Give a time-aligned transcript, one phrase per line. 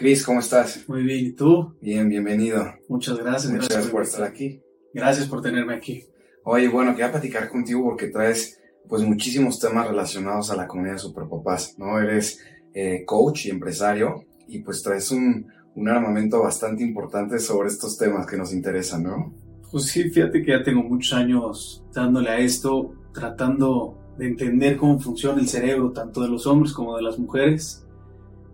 [0.00, 0.88] Cris, ¿cómo estás?
[0.88, 1.76] Muy bien, ¿y tú?
[1.82, 2.64] Bien, bienvenido.
[2.88, 3.52] Muchas gracias.
[3.52, 4.62] Muchas gracias, por estar aquí.
[4.94, 6.06] Gracias por tenerme aquí.
[6.42, 8.58] Oye, bueno, quería platicar contigo porque traes
[8.88, 12.00] pues muchísimos temas relacionados a la comunidad de superpapás, ¿no?
[12.00, 12.40] Eres
[12.72, 18.26] eh, coach y empresario y pues traes un, un armamento bastante importante sobre estos temas
[18.26, 19.34] que nos interesan, ¿no?
[19.70, 24.98] Pues sí, fíjate que ya tengo muchos años dándole a esto, tratando de entender cómo
[24.98, 27.86] funciona el cerebro, tanto de los hombres como de las mujeres.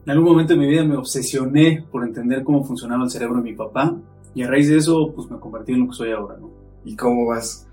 [0.07, 3.43] En algún momento de mi vida me obsesioné por entender cómo funcionaba el cerebro de
[3.43, 3.97] mi papá
[4.37, 6.49] y a raíz de eso pues me convertí en lo que soy ahora, ¿no?
[6.85, 7.67] ¿Y cómo vas?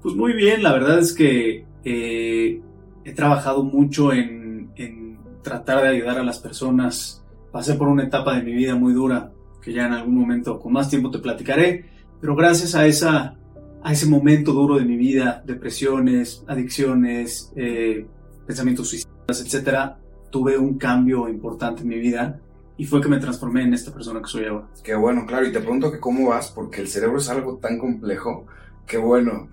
[0.00, 2.62] Pues muy bien, la verdad es que eh,
[3.04, 7.22] he trabajado mucho en, en tratar de ayudar a las personas.
[7.52, 10.72] Pasé por una etapa de mi vida muy dura, que ya en algún momento con
[10.72, 11.84] más tiempo te platicaré,
[12.18, 13.36] pero gracias a, esa,
[13.82, 18.06] a ese momento duro de mi vida, depresiones, adicciones, eh,
[18.46, 19.98] pensamientos suicidas, etcétera,
[20.34, 22.40] tuve un cambio importante en mi vida
[22.76, 24.66] y fue que me transformé en esta persona que soy ahora.
[24.82, 27.78] Qué bueno, claro, y te pregunto que cómo vas, porque el cerebro es algo tan
[27.78, 28.44] complejo
[28.84, 29.48] que bueno,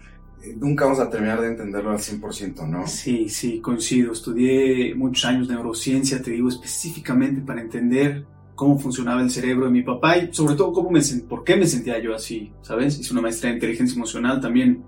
[0.58, 2.88] nunca vamos a terminar de entenderlo al 100%, ¿no?
[2.88, 4.12] Sí, sí, coincido.
[4.12, 9.72] Estudié muchos años de neurociencia, te digo específicamente para entender cómo funcionaba el cerebro de
[9.72, 13.00] mi papá y sobre todo cómo me, por qué me sentía yo así, ¿sabes?
[13.00, 14.84] Hice una maestría de inteligencia emocional también,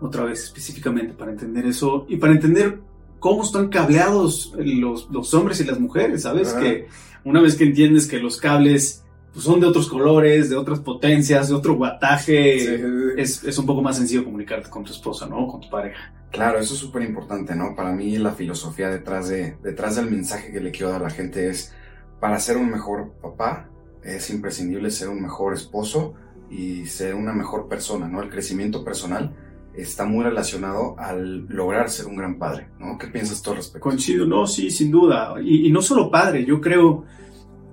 [0.00, 2.89] otra vez específicamente para entender eso y para entender
[3.20, 6.52] cómo están cableados los, los hombres y las mujeres, ¿sabes?
[6.54, 6.88] Que
[7.24, 11.48] una vez que entiendes que los cables pues, son de otros colores, de otras potencias,
[11.48, 15.46] de otro guataje, es, es, un poco más sencillo comunicarte con tu esposa, ¿no?
[15.46, 16.12] Con tu pareja.
[16.32, 17.76] Claro, eso es súper importante, ¿no?
[17.76, 21.10] Para mí la filosofía detrás, de, detrás del mensaje que le quiero dar a la
[21.10, 21.74] gente es,
[22.20, 23.68] para ser un mejor papá,
[24.02, 26.14] es imprescindible ser un mejor esposo
[26.50, 28.22] y ser una mejor persona, ¿no?
[28.22, 29.36] El crecimiento personal
[29.74, 32.98] está muy relacionado al lograr ser un gran padre, ¿no?
[32.98, 33.88] ¿Qué piensas tú al respecto?
[33.88, 35.34] Coincido, no, sí, sin duda.
[35.42, 37.04] Y, y, no solo padre, yo creo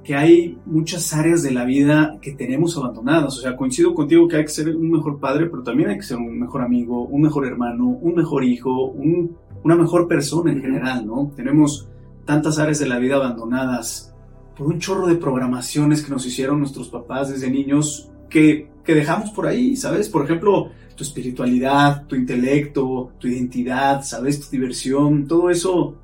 [0.03, 3.37] que hay muchas áreas de la vida que tenemos abandonadas.
[3.37, 6.03] O sea, coincido contigo que hay que ser un mejor padre, pero también hay que
[6.03, 10.61] ser un mejor amigo, un mejor hermano, un mejor hijo, un, una mejor persona en
[10.61, 11.31] general, ¿no?
[11.35, 11.89] Tenemos
[12.23, 14.13] tantas áreas de la vida abandonadas
[14.55, 19.31] por un chorro de programaciones que nos hicieron nuestros papás desde niños que, que dejamos
[19.31, 20.07] por ahí, ¿sabes?
[20.07, 24.41] Por ejemplo, tu espiritualidad, tu intelecto, tu identidad, ¿sabes?
[24.41, 25.95] Tu diversión, todo eso,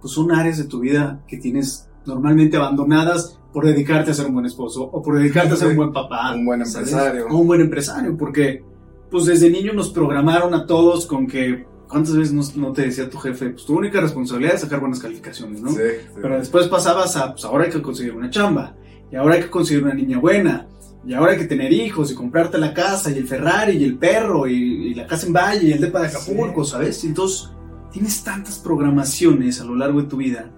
[0.00, 4.34] pues son áreas de tu vida que tienes normalmente abandonadas por dedicarte a ser un
[4.34, 6.32] buen esposo o por dedicarte a ser un buen papá.
[6.34, 7.26] Un buen empresario.
[7.28, 8.64] O un buen empresario, porque
[9.10, 13.18] pues desde niño nos programaron a todos con que, ¿cuántas veces no, te decía tu
[13.18, 13.50] jefe?
[13.50, 15.70] Pues tu única responsabilidad es sacar buenas calificaciones, ¿no?
[15.70, 16.12] Sí, sí.
[16.14, 18.76] Pero después pasabas a, pues ahora hay que conseguir una chamba,
[19.10, 20.66] y ahora hay que conseguir una niña buena,
[21.06, 23.96] y ahora hay que tener hijos y comprarte la casa y el Ferrari y el
[23.96, 26.72] perro y, y la casa en Valle y el depa de Acapulco, sí.
[26.72, 27.04] ¿sabes?
[27.04, 27.50] Entonces
[27.90, 30.50] tienes tantas programaciones a lo largo de tu vida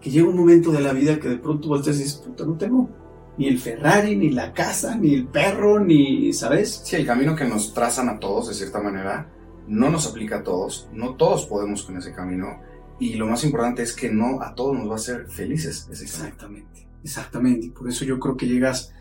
[0.00, 2.58] que llega un momento de la vida que de pronto volteas y dices, puta, no
[2.58, 2.90] tengo
[3.38, 6.82] ni el Ferrari, ni la casa, ni el perro, ni, ¿sabes?
[6.84, 9.30] Sí, el camino que nos trazan a todos, de cierta manera,
[9.66, 12.60] no nos aplica a todos, no todos podemos con ese camino,
[13.00, 16.04] y lo más importante es que no a todos nos va a hacer felices ese
[16.04, 16.26] camino.
[16.26, 18.92] Exactamente, exactamente, y por eso yo creo que llegas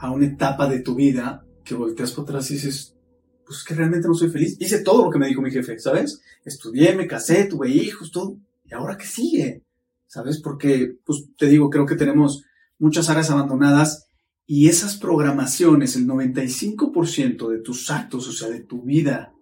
[0.00, 2.96] a una etapa de tu vida que volteas por atrás y dices,
[3.44, 4.56] pues es que realmente no soy feliz.
[4.58, 6.20] Hice todo lo que me dijo mi jefe, ¿sabes?
[6.44, 8.38] Estudié, me casé, tuve hijos, todo.
[8.64, 9.62] ¿Y ahora qué sigue?
[10.06, 10.40] ¿Sabes?
[10.40, 12.44] Porque, pues te digo, creo que tenemos
[12.78, 14.06] muchas áreas abandonadas
[14.46, 19.34] y esas programaciones, el 95% de tus actos, o sea, de tu vida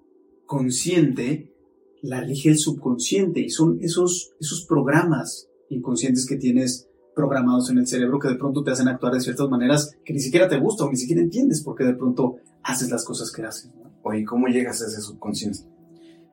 [0.44, 1.54] consciente,
[2.02, 6.87] la rige el subconsciente y son esos, esos programas inconscientes que tienes
[7.18, 10.20] programados en el cerebro que de pronto te hacen actuar de ciertas maneras que ni
[10.20, 13.42] siquiera te gusta o ni siquiera entiendes por qué de pronto haces las cosas que
[13.42, 13.72] haces.
[13.74, 13.90] ¿no?
[14.02, 15.58] Oye, ¿cómo llegas a ese subconsciente?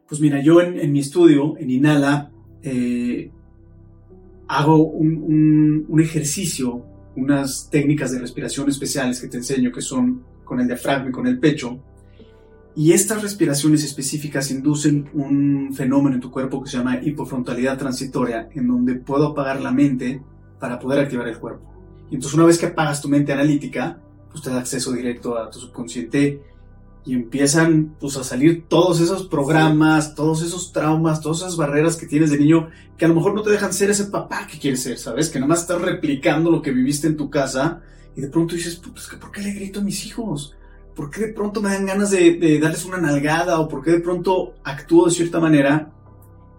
[0.07, 2.31] Pues mira, yo en, en mi estudio, en Inhala,
[2.61, 3.31] eh,
[4.47, 6.85] hago un, un, un, ejercicio,
[7.15, 11.25] unas técnicas de respiración especiales que te enseño que son con el diafragma y con
[11.25, 11.79] el pecho.
[12.75, 18.49] Y estas respiraciones específicas inducen un fenómeno en tu cuerpo que se llama hipofrontalidad transitoria,
[18.53, 20.21] en donde puedo apagar la mente
[20.59, 21.71] para poder activar el cuerpo.
[22.09, 23.99] Y entonces una vez que apagas tu mente analítica,
[24.29, 26.41] pues te da acceso directo a tu subconsciente
[27.05, 32.07] y empiezan pues a salir todos esos programas, todos esos traumas, todas esas barreras que
[32.07, 34.81] tienes de niño que a lo mejor no te dejan ser ese papá que quieres
[34.81, 35.29] ser, ¿sabes?
[35.29, 37.81] Que nomás estás replicando lo que viviste en tu casa
[38.15, 38.81] y de pronto dices,
[39.19, 40.55] ¿por qué le grito a mis hijos?
[40.95, 43.59] ¿Por qué de pronto me dan ganas de, de darles una nalgada?
[43.59, 45.91] ¿O por qué de pronto actúo de cierta manera?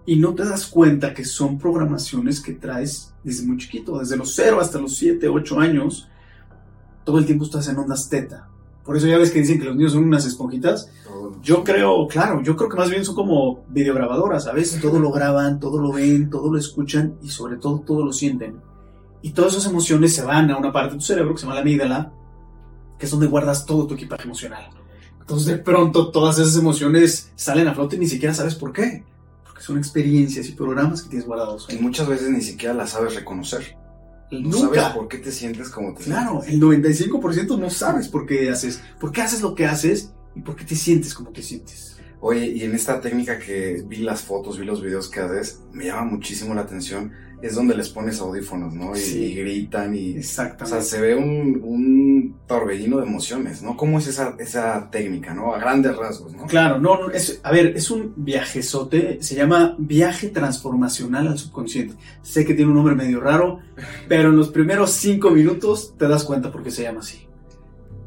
[0.07, 4.33] Y no te das cuenta que son programaciones que traes desde muy chiquito, desde los
[4.33, 6.07] 0 hasta los 7, 8 años.
[7.03, 8.47] Todo el tiempo estás en ondas teta.
[8.85, 10.89] Por eso ya ves que dicen que los niños son unas esponjitas.
[11.43, 14.79] Yo creo, claro, yo creo que más bien son como videograbadoras, ¿sabes?
[14.81, 18.61] Todo lo graban, todo lo ven, todo lo escuchan y sobre todo todo lo sienten.
[19.21, 21.55] Y todas esas emociones se van a una parte de tu cerebro que se llama
[21.55, 22.13] la amígdala,
[22.97, 24.69] que es donde guardas todo tu equipaje emocional.
[25.19, 29.03] Entonces de pronto todas esas emociones salen a flote y ni siquiera sabes por qué.
[29.57, 31.67] Porque son experiencias y programas que tienes guardados.
[31.71, 33.75] Y muchas veces ni siquiera las sabes reconocer.
[34.29, 34.81] No Nunca.
[34.81, 36.53] sabes por qué te sientes como te Claro, sientes.
[36.53, 40.55] el 95% no sabes por qué haces, por qué haces lo que haces y por
[40.55, 41.97] qué te sientes como te sientes.
[42.19, 45.85] Oye, y en esta técnica que vi las fotos, vi los videos que haces, me
[45.85, 47.11] llama muchísimo la atención.
[47.41, 48.95] Es donde les pones audífonos, ¿no?
[48.95, 49.23] Y, Sí.
[49.25, 50.13] y gritan y...
[50.13, 50.65] O Exactamente.
[50.67, 51.96] sea, se ve un, un
[52.47, 53.75] torbellino de emociones, ¿no?
[53.75, 55.53] ¿Cómo es esa, esa técnica, ¿no?
[55.53, 56.45] A grandes rasgos, ¿no?
[56.47, 61.95] Claro, no, no, es, a ver, es un viajezote, se llama viaje transformacional al subconsciente.
[62.21, 63.59] Sé que tiene un nombre medio raro,
[64.07, 67.27] pero en los primeros cinco minutos te das cuenta por qué se llama así.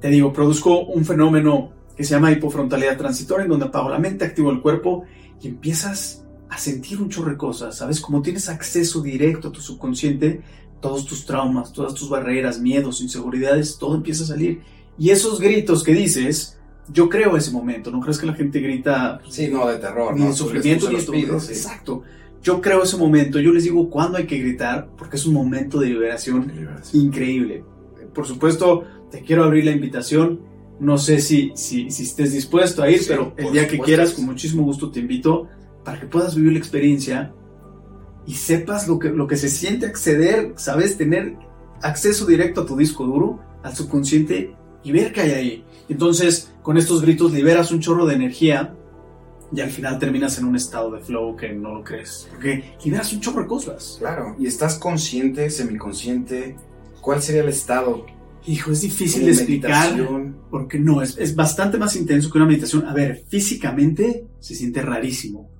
[0.00, 4.24] Te digo, produzco un fenómeno que se llama hipofrontalidad transitoria, en donde apago la mente,
[4.24, 5.04] activo el cuerpo
[5.42, 8.00] y empiezas a sentir un chorro de cosas, ¿sabes?
[8.00, 10.40] Como tienes acceso directo a tu subconsciente,
[10.80, 14.62] todos tus traumas, todas tus barreras, miedos, inseguridades, todo empieza a salir.
[14.98, 16.58] Y esos gritos que dices,
[16.92, 20.22] yo creo ese momento, no crees que la gente grita Sí, no, de terror, ni
[20.22, 20.28] ¿no?
[20.28, 21.40] de sufrimiento ni de dolor.
[21.40, 21.52] sí.
[21.52, 22.02] Exacto.
[22.42, 25.78] Yo creo ese momento, yo les digo cuándo hay que gritar, porque es un momento
[25.78, 26.50] de liberación
[26.94, 27.64] increíble.
[28.14, 30.40] Por supuesto, te quiero abrir la invitación.
[30.80, 34.12] No sé si, si, si estés dispuesto a ir, Sí, pero el día que quieras,
[34.12, 35.48] con muchísimo gusto te invito
[35.84, 37.34] para que puedas vivir la experiencia
[38.30, 41.34] y sepas lo que, lo que se siente acceder, sabes, tener
[41.82, 44.54] acceso directo a tu disco duro, al subconsciente
[44.84, 45.64] y ver qué hay ahí.
[45.88, 48.72] Entonces, con estos gritos liberas un chorro de energía
[49.52, 52.28] y al final terminas en un estado de flow que no lo crees.
[52.30, 53.96] Porque liberas un chorro de cosas.
[53.98, 56.54] Claro, y estás consciente, semiconsciente.
[57.00, 58.06] ¿Cuál sería el estado?
[58.46, 59.90] Hijo, es difícil de explicar.
[59.90, 60.36] meditación.
[60.52, 62.86] Porque no, es, es bastante más intenso que una meditación.
[62.86, 65.50] A ver, físicamente se siente rarísimo.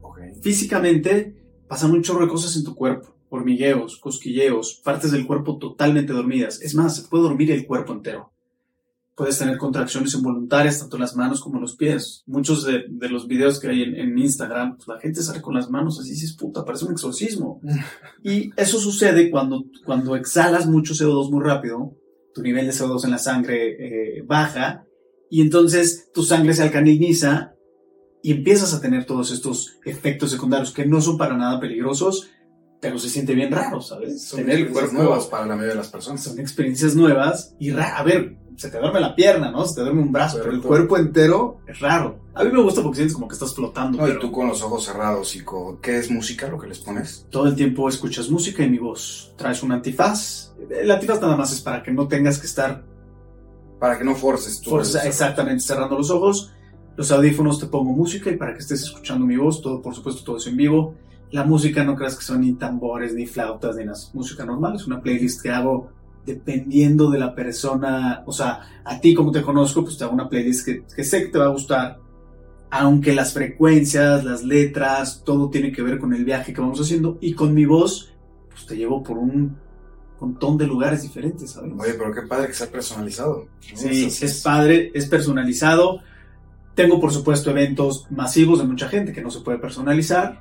[0.41, 1.40] Físicamente
[1.71, 3.15] pasan un chorro de cosas en tu cuerpo.
[3.29, 6.61] Hormigueos, cosquilleos, partes del cuerpo totalmente dormidas.
[6.61, 8.33] Es más, se puede dormir el cuerpo entero.
[9.15, 12.25] Puedes tener contracciones involuntarias, tanto en las manos como en los pies.
[12.27, 15.55] Muchos de, de los videos que hay en, en Instagram, pues la gente sale con
[15.55, 17.61] las manos así, dices, puta, parece un exorcismo.
[18.25, 21.95] y eso sucede cuando, cuando exhalas mucho CO2 muy rápido,
[22.35, 24.87] tu nivel de CO2 en la sangre eh, baja,
[25.31, 27.55] y entonces tu sangre se alcaliniza
[28.23, 32.29] y empiezas a tener todos estos efectos secundarios que no son para nada peligrosos,
[32.81, 34.23] pero se siente bien raro, ¿sabes?
[34.25, 36.23] Son Tener el cuerpo nuevas para la mayoría de las personas.
[36.23, 39.65] son experiencias nuevas y ra- a ver, se te duerme la pierna, ¿no?
[39.67, 40.69] Se te duerme un brazo, pero el Correcto.
[40.89, 42.21] cuerpo entero es raro.
[42.35, 44.49] A mí me gusta porque sientes como que estás flotando, No, y pero tú con
[44.49, 45.79] los ojos cerrados y con...
[45.81, 47.27] ¿Qué es música lo que les pones?
[47.31, 49.33] todo el tiempo escuchas música y mi voz.
[49.37, 50.53] Traes un antifaz.
[50.71, 52.85] El antifaz nada más es para que no tengas que estar
[53.79, 54.71] Para que no forces tú.
[54.71, 56.53] forza- exactamente cerrando los ojos.
[56.97, 60.23] Los audífonos te pongo música y para que estés escuchando mi voz, todo por supuesto
[60.25, 60.95] todo es en vivo.
[61.31, 63.85] La música no creas que son ni tambores, ni flautas, ni.
[63.85, 65.91] Es música normal, es una playlist que hago
[66.27, 68.23] dependiendo de la persona.
[68.27, 71.25] O sea, a ti como te conozco, pues te hago una playlist que, que sé
[71.25, 71.99] que te va a gustar.
[72.71, 77.19] Aunque las frecuencias, las letras, todo tiene que ver con el viaje que vamos haciendo.
[77.21, 78.13] Y con mi voz,
[78.51, 79.57] pues te llevo por un
[80.21, 81.73] montón de lugares diferentes, ¿sabes?
[81.79, 83.47] Oye, pero qué padre que sea personalizado.
[83.73, 83.77] ¿no?
[83.77, 86.01] Sí, es padre, es personalizado.
[86.81, 90.41] Tengo, por supuesto, eventos masivos de mucha gente que no se puede personalizar,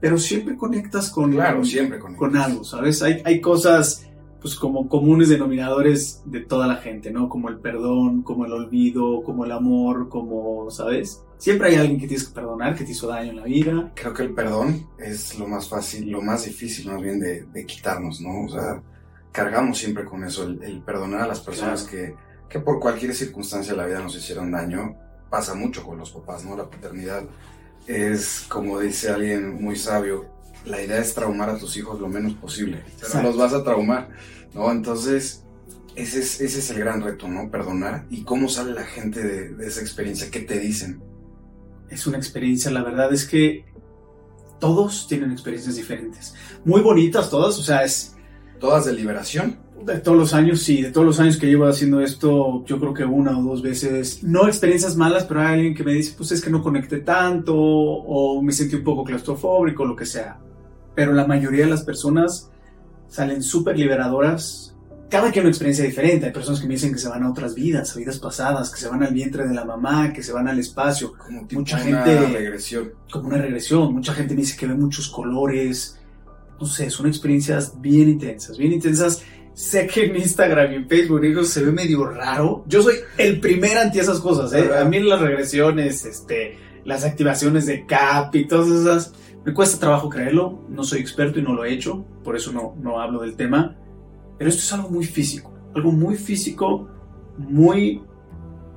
[0.00, 3.02] pero siempre conectas con, Claro, siempre con, con algo, ¿sabes?
[3.02, 4.08] Hay, hay cosas,
[4.40, 7.28] pues, como comunes denominadores de toda la gente, ¿no?
[7.28, 11.22] Como el perdón, como el olvido, como el amor, como, ¿sabes?
[11.36, 13.92] Siempre hay alguien que tienes que perdonar, que te hizo daño en la vida.
[13.94, 17.66] Creo que el perdón es lo más fácil, lo más difícil más bien de, de
[17.66, 18.46] quitarnos, ¿no?
[18.46, 18.82] O sea,
[19.30, 22.14] cargamos siempre con eso, el, el perdonar a las personas que,
[22.48, 25.03] que por cualquier circunstancia de la vida nos hicieron daño.
[25.34, 26.56] Pasa mucho con los papás, ¿no?
[26.56, 27.24] La paternidad
[27.88, 30.26] es, como dice alguien muy sabio,
[30.64, 32.84] la idea es traumar a tus hijos lo menos posible.
[32.84, 33.26] Pero Exacto.
[33.26, 34.10] los vas a traumar,
[34.54, 34.70] ¿no?
[34.70, 35.42] Entonces,
[35.96, 37.50] ese es, ese es el gran reto, ¿no?
[37.50, 38.06] Perdonar.
[38.10, 40.30] ¿Y cómo sale la gente de, de esa experiencia?
[40.30, 41.02] ¿Qué te dicen?
[41.90, 43.64] es una experiencia, la verdad es que
[44.60, 46.34] todos tienen experiencias diferentes.
[46.64, 48.13] Muy bonitas todas, o sea, es
[48.60, 49.58] Todas de liberación.
[49.84, 52.94] de todos los años, sí, de todos los años que llevo haciendo esto, yo creo
[52.94, 56.32] que una o dos veces, no experiencias malas, pero hay alguien que me dice, pues
[56.32, 60.38] es que no conecté tanto, o me sentí un poco claustrofóbico, lo que sea.
[60.94, 62.50] Pero la mayoría de las personas
[63.08, 64.74] salen súper liberadoras.
[65.10, 66.26] Cada quien una experiencia diferente.
[66.26, 68.80] Hay personas que me dicen que se van a otras vidas, a vidas pasadas, que
[68.80, 71.76] se van al vientre de la mamá, que se van al espacio Como tipo Mucha
[71.76, 72.90] una gente- regresión.
[73.12, 73.92] como una regresión.
[73.92, 75.98] Mucha gente me dice que ve muchos colores.
[76.60, 79.22] No sé, son experiencias bien intensas, bien intensas.
[79.54, 82.64] Sé que en Instagram y en Facebook se ve medio raro.
[82.66, 84.76] Yo soy el primer anti esas cosas, ¿eh?
[84.76, 89.12] A mí las regresiones, este, las activaciones de CAP y todas esas,
[89.44, 90.64] me cuesta trabajo creerlo.
[90.68, 93.76] No soy experto y no lo he hecho, por eso no, no hablo del tema.
[94.38, 96.88] Pero esto es algo muy físico, algo muy físico,
[97.38, 98.02] muy,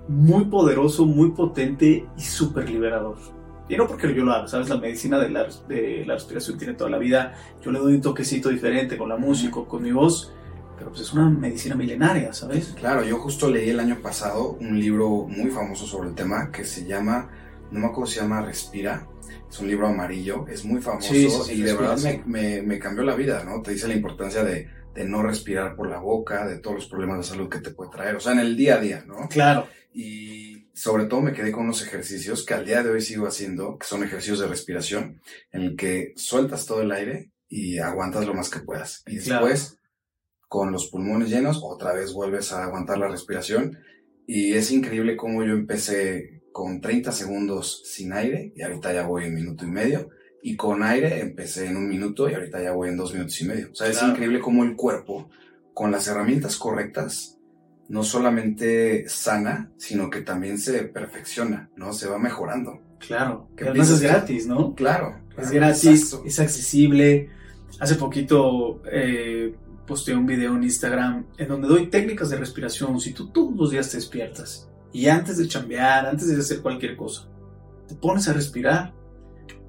[0.07, 3.36] muy poderoso, muy potente y súper liberador.
[3.69, 4.69] Y no porque yo lo haga, ¿sabes?
[4.69, 7.33] La medicina de la, de la respiración tiene toda la vida.
[7.61, 10.33] Yo le doy un toquecito diferente con la música, con mi voz,
[10.77, 12.73] pero pues es una medicina milenaria, ¿sabes?
[12.79, 16.63] Claro, yo justo leí el año pasado un libro muy famoso sobre el tema que
[16.63, 17.29] se llama,
[17.71, 19.07] no me acuerdo cómo se llama, Respira.
[19.49, 23.43] Es un libro amarillo, es muy famoso y de verdad me, me, cambió la vida,
[23.43, 23.61] ¿no?
[23.61, 27.17] Te dice la importancia de, de no respirar por la boca, de todos los problemas
[27.17, 29.27] de salud que te puede traer, o sea, en el día a día, ¿no?
[29.29, 29.67] Claro.
[29.93, 33.79] Y sobre todo me quedé con unos ejercicios que al día de hoy sigo haciendo,
[33.79, 35.19] que son ejercicios de respiración,
[35.51, 39.01] en el que sueltas todo el aire y aguantas lo más que puedas.
[39.07, 39.79] Y después,
[40.47, 43.79] con los pulmones llenos, otra vez vuelves a aguantar la respiración.
[44.27, 49.25] Y es increíble cómo yo empecé con 30 segundos sin aire y ahorita ya voy
[49.25, 50.11] en minuto y medio.
[50.43, 53.45] Y con aire empecé en un minuto y ahorita ya voy en dos minutos y
[53.45, 53.71] medio.
[53.71, 55.31] O sea, es increíble cómo el cuerpo,
[55.73, 57.36] con las herramientas correctas,
[57.89, 61.93] no solamente sana, sino que también se perfecciona, ¿no?
[61.93, 62.81] Se va mejorando.
[62.99, 64.73] Claro, que además es gratis, ¿no?
[64.75, 65.19] Claro.
[65.37, 67.29] es gratis, es accesible.
[67.79, 72.99] Hace poquito eh, posteé un video en Instagram en donde doy técnicas de respiración.
[72.99, 76.97] Si tú todos los días te despiertas y antes de chambear, antes de hacer cualquier
[76.97, 77.27] cosa,
[77.87, 78.93] te pones a respirar.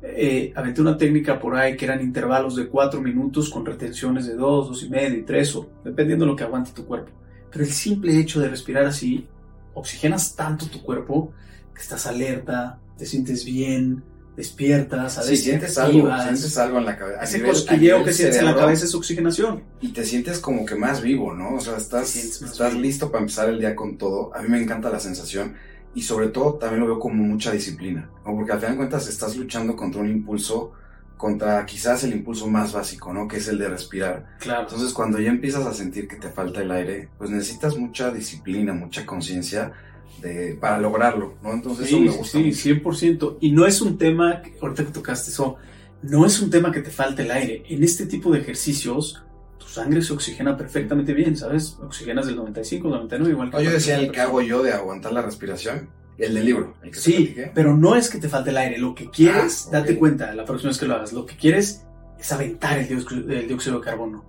[0.00, 4.34] Eh, aventé una técnica por ahí que eran intervalos de cuatro minutos con retenciones de
[4.34, 7.10] dos, dos y medio y tres, o dependiendo de lo que aguante tu cuerpo.
[7.50, 9.26] Pero el simple hecho de respirar así,
[9.74, 11.32] oxigenas tanto tu cuerpo
[11.74, 14.02] que estás alerta, te sientes bien,
[14.38, 15.30] despiertas, ¿sabes?
[15.30, 17.22] Sí, sientes algo, sientes algo en la cabeza.
[17.22, 19.64] Ese cosquilleo que sientes en la cabeza es oxigenación.
[19.80, 21.54] Y te sientes como que más vivo, ¿no?
[21.54, 24.34] O sea, estás, estás listo para empezar el día con todo.
[24.36, 25.56] A mí me encanta la sensación
[25.92, 28.36] y sobre todo también lo veo como mucha disciplina, ¿no?
[28.36, 30.72] Porque al final de cuentas estás luchando contra un impulso,
[31.18, 33.28] contra quizás el impulso más básico, ¿no?
[33.28, 34.24] Que es el de respirar.
[34.38, 34.62] Claro.
[34.62, 38.72] Entonces cuando ya empiezas a sentir que te falta el aire, pues necesitas mucha disciplina,
[38.72, 39.72] mucha conciencia
[40.60, 41.52] para lograrlo, ¿no?
[41.52, 42.38] Entonces sí, eso me gusta.
[42.38, 43.36] Sí, 100%.
[43.40, 45.56] Y no es un tema, ahorita que tocaste eso,
[46.02, 47.64] no es un tema que te falte el aire.
[47.68, 49.22] En este tipo de ejercicios,
[49.58, 51.76] tu sangre se oxigena perfectamente bien, ¿sabes?
[51.82, 53.64] Oxigenas del 95, 99, igual que...
[53.64, 55.88] yo decía el que hago yo de aguantar la respiración.
[56.18, 58.78] El del libro, el que Sí, pero no es que te falte el aire.
[58.78, 61.84] Lo que quieres, ah, date cuenta la próxima vez que lo hagas, lo que quieres
[62.18, 64.24] es aventar el dióxido, de carbono.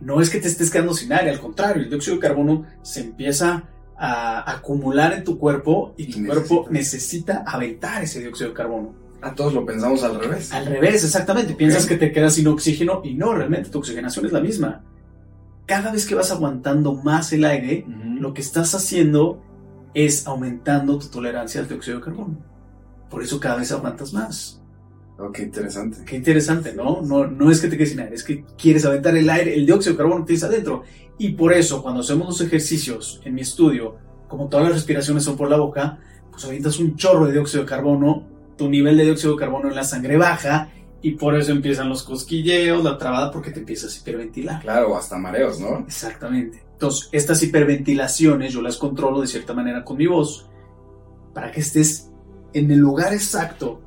[0.00, 3.00] No es que te estés quedando sin aire, al contrario, el dióxido de carbono se
[3.00, 3.64] empieza
[3.96, 8.94] a acumular en tu cuerpo y tu cuerpo necesita aventar ese dióxido de carbono.
[9.20, 10.52] A todos lo pensamos al revés.
[10.52, 11.54] Al revés, exactamente.
[11.54, 14.82] Piensas que te quedas sin oxígeno y no, realmente tu oxigenación es la misma.
[15.66, 17.84] Cada vez que vas aguantando más el aire,
[18.18, 19.40] lo que estás haciendo
[19.94, 22.36] es aumentando tu tolerancia al dióxido de carbono.
[23.10, 24.62] Por eso cada vez aguantas más.
[25.18, 25.98] Oh, qué interesante.
[26.04, 27.02] Qué interesante, ¿no?
[27.02, 27.26] ¿no?
[27.26, 29.92] No es que te quedes sin aire, es que quieres aventar el aire, el dióxido
[29.92, 30.82] de carbono que tienes adentro.
[31.18, 33.96] Y por eso, cuando hacemos los ejercicios en mi estudio,
[34.28, 35.98] como todas las respiraciones son por la boca,
[36.30, 39.74] pues avientas un chorro de dióxido de carbono, tu nivel de dióxido de carbono en
[39.74, 40.70] la sangre baja
[41.02, 44.62] y por eso empiezan los cosquilleos, la trabada, porque te empiezas a hiperventilar.
[44.62, 45.80] Claro, hasta mareos, ¿no?
[45.80, 46.62] Exactamente.
[46.82, 50.48] Entonces, estas hiperventilaciones yo las controlo de cierta manera con mi voz
[51.32, 52.10] para que estés
[52.52, 53.80] en el lugar exacto,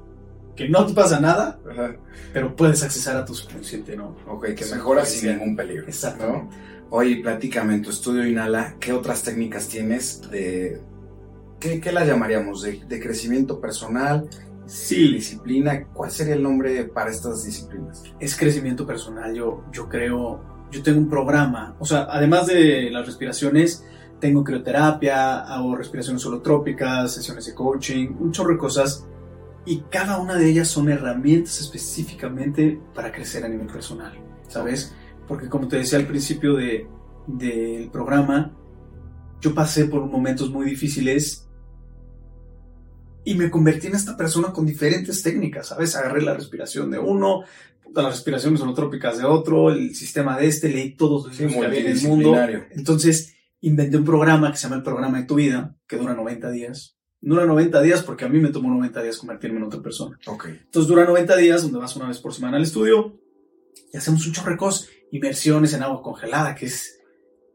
[0.56, 1.60] que no te pasa nada,
[2.32, 4.16] pero puedes accesar a tu subconsciente, ¿no?
[4.30, 5.84] Ok, que mejora sin ningún peligro.
[5.88, 6.48] Exacto.
[6.90, 10.80] Oye, platícame, en tu estudio Inhala, ¿qué otras técnicas tienes de...
[11.60, 12.62] ¿Qué, qué las llamaríamos?
[12.62, 14.30] De, crecimiento personal?
[14.68, 15.16] Sí.
[15.16, 15.86] ¿Disciplina?
[15.94, 18.04] ¿Cuál sería el nombre para estas disciplinas?
[18.22, 19.36] Es crecimiento personal.
[19.36, 23.86] Yo, yo creo, yo tengo un programa, o sea, además de las respiraciones,
[24.20, 29.06] tengo crioterapia, hago respiraciones holotrópicas, sesiones de coaching, un chorro de cosas.
[29.66, 34.14] Y cada una de ellas son herramientas específicamente para crecer a nivel personal,
[34.48, 34.94] ¿sabes?
[35.28, 36.88] porque como te decía al principio de,
[37.28, 38.56] del programa,
[39.42, 41.45] yo pasé por momentos muy difíciles
[43.26, 45.96] y me convertí en esta persona con diferentes técnicas, ¿sabes?
[45.96, 47.44] Agarré la respiración de uno,
[47.94, 52.02] las respiraciones holotrópicas de otro, el sistema de este, leí todos los libros que el
[52.04, 52.36] mundo.
[52.72, 56.52] Entonces, inventé un programa que se llama el programa de tu vida, que dura 90
[56.52, 56.96] días.
[57.20, 60.20] Dura 90 días porque a mí me tomó 90 días convertirme en otra persona.
[60.28, 60.60] Okay.
[60.64, 63.20] Entonces dura 90 días donde vas una vez por semana al estudio
[63.92, 66.95] y hacemos un chorrecos inmersiones en agua congelada, que es,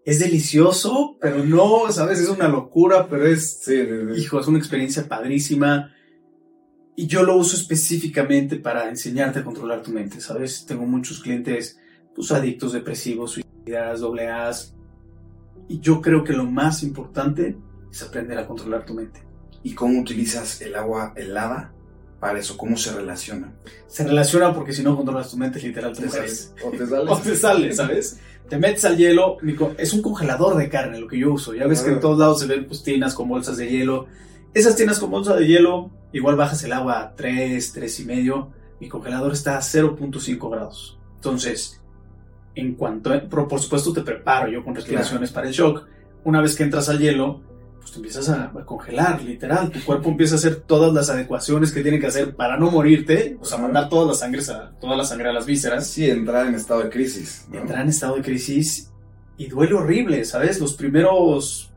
[0.04, 2.20] es delicioso, pero no, ¿sabes?
[2.20, 3.68] Es una locura, pero es,
[4.16, 5.92] hijo, es una experiencia padrísima.
[6.96, 10.66] Y yo lo uso específicamente para enseñarte a controlar tu mente, ¿sabes?
[10.66, 11.78] Tengo muchos clientes,
[12.14, 14.74] pues, adictos, depresivos, suicidas, doble A's.
[15.68, 17.56] Y yo creo que lo más importante
[17.90, 19.22] es aprender a controlar tu mente.
[19.62, 21.74] ¿Y cómo utilizas el agua helada
[22.20, 22.56] para eso?
[22.56, 23.52] ¿Cómo se relaciona?
[23.88, 26.18] Se relaciona porque si no controlas tu mente, literal te, Te.
[26.64, 27.04] O te sale.
[27.10, 28.20] O te sale, ¿sabes?
[28.48, 29.38] Te metes al hielo,
[29.78, 31.54] es un congelador de carne lo que yo uso.
[31.54, 32.00] Ya ves que en Ah.
[32.00, 34.06] todos lados se ven pues, tinas con bolsas de hielo.
[34.52, 38.50] Esas tinas con bolsa de hielo, igual bajas el agua a 3, 3 y medio.
[38.80, 40.98] Mi congelador está a 0.5 grados.
[41.16, 41.80] Entonces,
[42.56, 45.86] en cuanto, por, por supuesto te preparo yo con respiraciones para el shock.
[46.24, 47.40] Una vez que entras al hielo,
[47.90, 49.70] pues te empiezas a, a congelar, literal.
[49.70, 53.36] Tu cuerpo empieza a hacer todas las adecuaciones que tiene que hacer para no morirte.
[53.40, 56.46] O sea, mandar toda la sangre a, toda la sangre a las vísceras Sí, entrar
[56.46, 57.46] en estado de crisis.
[57.50, 57.58] ¿no?
[57.58, 58.90] entrar en estado de crisis
[59.36, 60.60] y duele horrible, ¿sabes?
[60.60, 61.72] Los primeros,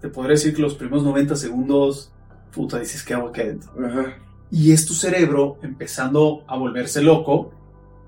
[0.00, 2.12] te podría decir que los primeros 90 segundos,
[2.52, 3.72] puta, dices que hago aquí adentro.
[3.84, 4.18] Ajá.
[4.50, 7.50] Y es tu cerebro empezando a volverse loco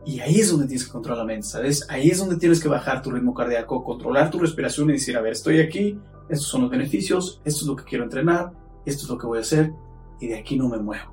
[0.07, 1.85] y ahí es donde tienes que controlar la mente, ¿sabes?
[1.89, 5.21] Ahí es donde tienes que bajar tu ritmo cardíaco, controlar tu respiración y decir, a
[5.21, 8.53] ver, estoy aquí, estos son los beneficios, esto es lo que quiero entrenar,
[8.85, 9.73] esto es lo que voy a hacer
[10.21, 11.13] y de aquí no me muevo.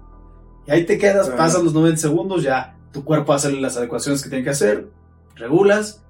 [0.68, 4.30] Y ahí te quedas, pasan los 90 segundos, ya tu cuerpo hace las adecuaciones que
[4.30, 4.90] tiene que hacer,
[5.36, 6.02] regulas,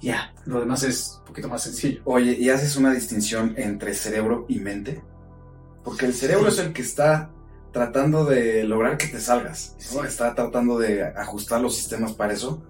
[0.00, 2.00] ya, lo demás es un poquito más sencillo.
[2.04, 5.02] Oye, ¿y haces una distinción entre cerebro y mente?
[5.84, 6.60] Porque el cerebro Sí.
[6.60, 7.30] es el que está
[7.72, 10.00] tratando de lograr que te salgas, ¿no?
[10.02, 10.06] Sí.
[10.08, 12.62] Está tratando de ajustar los sistemas para eso.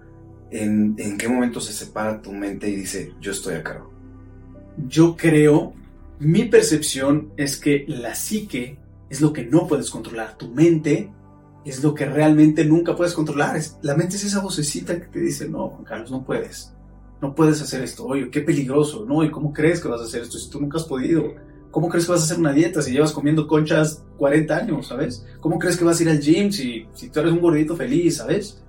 [0.51, 3.91] ¿En, en qué momento se separa tu mente y dice, yo estoy a cargo?
[4.87, 5.73] Yo creo,
[6.19, 8.77] mi percepción es que la psique
[9.09, 10.37] es lo que no puedes controlar.
[10.37, 11.11] Tu mente
[11.65, 13.59] es lo que realmente nunca puedes controlar.
[13.81, 16.73] La mente es esa vocecita que te dice, no, Juan Carlos, no puedes.
[17.21, 18.05] No puedes hacer esto.
[18.05, 19.05] Oye, qué peligroso.
[19.05, 21.35] No, ¿y cómo crees que vas a hacer esto si tú nunca has podido?
[21.71, 25.25] ¿Cómo crees que vas a hacer una dieta si llevas comiendo conchas 40 años, ¿sabes?
[25.39, 28.17] ¿Cómo crees que vas a ir al gym si, si tú eres un gordito feliz,
[28.17, 28.61] ¿sabes?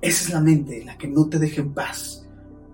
[0.00, 2.21] Esa es la mente, la que no te deja en paz.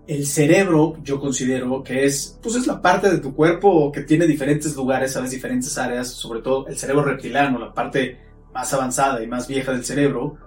[0.08, 4.26] El cerebro, yo considero que es, pues es la parte de tu cuerpo que tiene
[4.26, 8.18] diferentes lugares, sabes, diferentes áreas, sobre todo el cerebro reptiliano, la parte
[8.54, 10.38] más avanzada y más vieja del cerebro,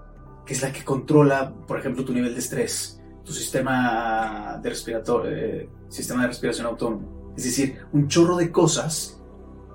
[0.48, 5.70] que es la que controla, por ejemplo, tu nivel de estrés, tu sistema de eh,
[5.90, 7.34] sistema de respiración autónomo.
[7.38, 9.22] Es decir, un chorro de cosas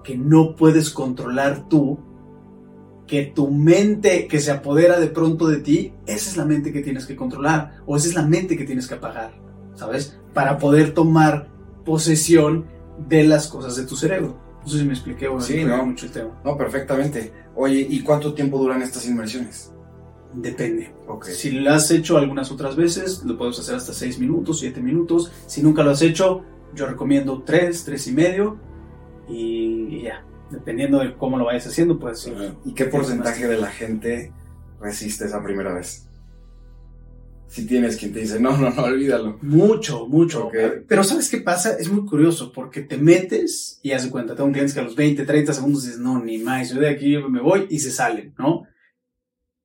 [0.02, 2.00] que no puedes controlar tú,
[3.06, 6.82] que tu mente que se apodera de pronto de ti, esa es la mente que
[6.82, 9.45] tienes que controlar, o esa es la mente que tienes que apagar,
[9.76, 10.18] ¿sabes?
[10.34, 11.48] Para poder tomar
[11.84, 12.66] posesión
[13.08, 14.36] de las cosas de tu cerebro.
[14.62, 15.86] No sé si me expliqué o Sí, no.
[15.86, 16.30] mucho el tema.
[16.44, 17.32] No, perfectamente.
[17.54, 19.72] Oye, ¿y cuánto tiempo duran estas inmersiones?
[20.34, 20.92] Depende.
[21.06, 21.26] Ok.
[21.26, 25.30] Si lo has hecho algunas otras veces, lo puedes hacer hasta 6 minutos, 7 minutos.
[25.46, 26.42] Si nunca lo has hecho,
[26.74, 28.58] yo recomiendo 3, 3 y medio.
[29.28, 32.30] Y ya, dependiendo de cómo lo vayas haciendo, pues.
[32.64, 34.32] ¿Y qué porcentaje de la gente
[34.80, 36.08] resiste esa primera vez?
[37.48, 39.38] Si tienes quien te dice, no, no, no, olvídalo.
[39.42, 40.46] Mucho, mucho.
[40.46, 40.54] Ok.
[40.86, 41.76] Pero ¿sabes qué pasa?
[41.78, 44.96] Es muy curioso porque te metes y haz de cuenta, tengo clientes que a los
[44.96, 48.34] 20, 30 segundos dices, no, ni más, yo de aquí me voy y se salen,
[48.38, 48.64] ¿no?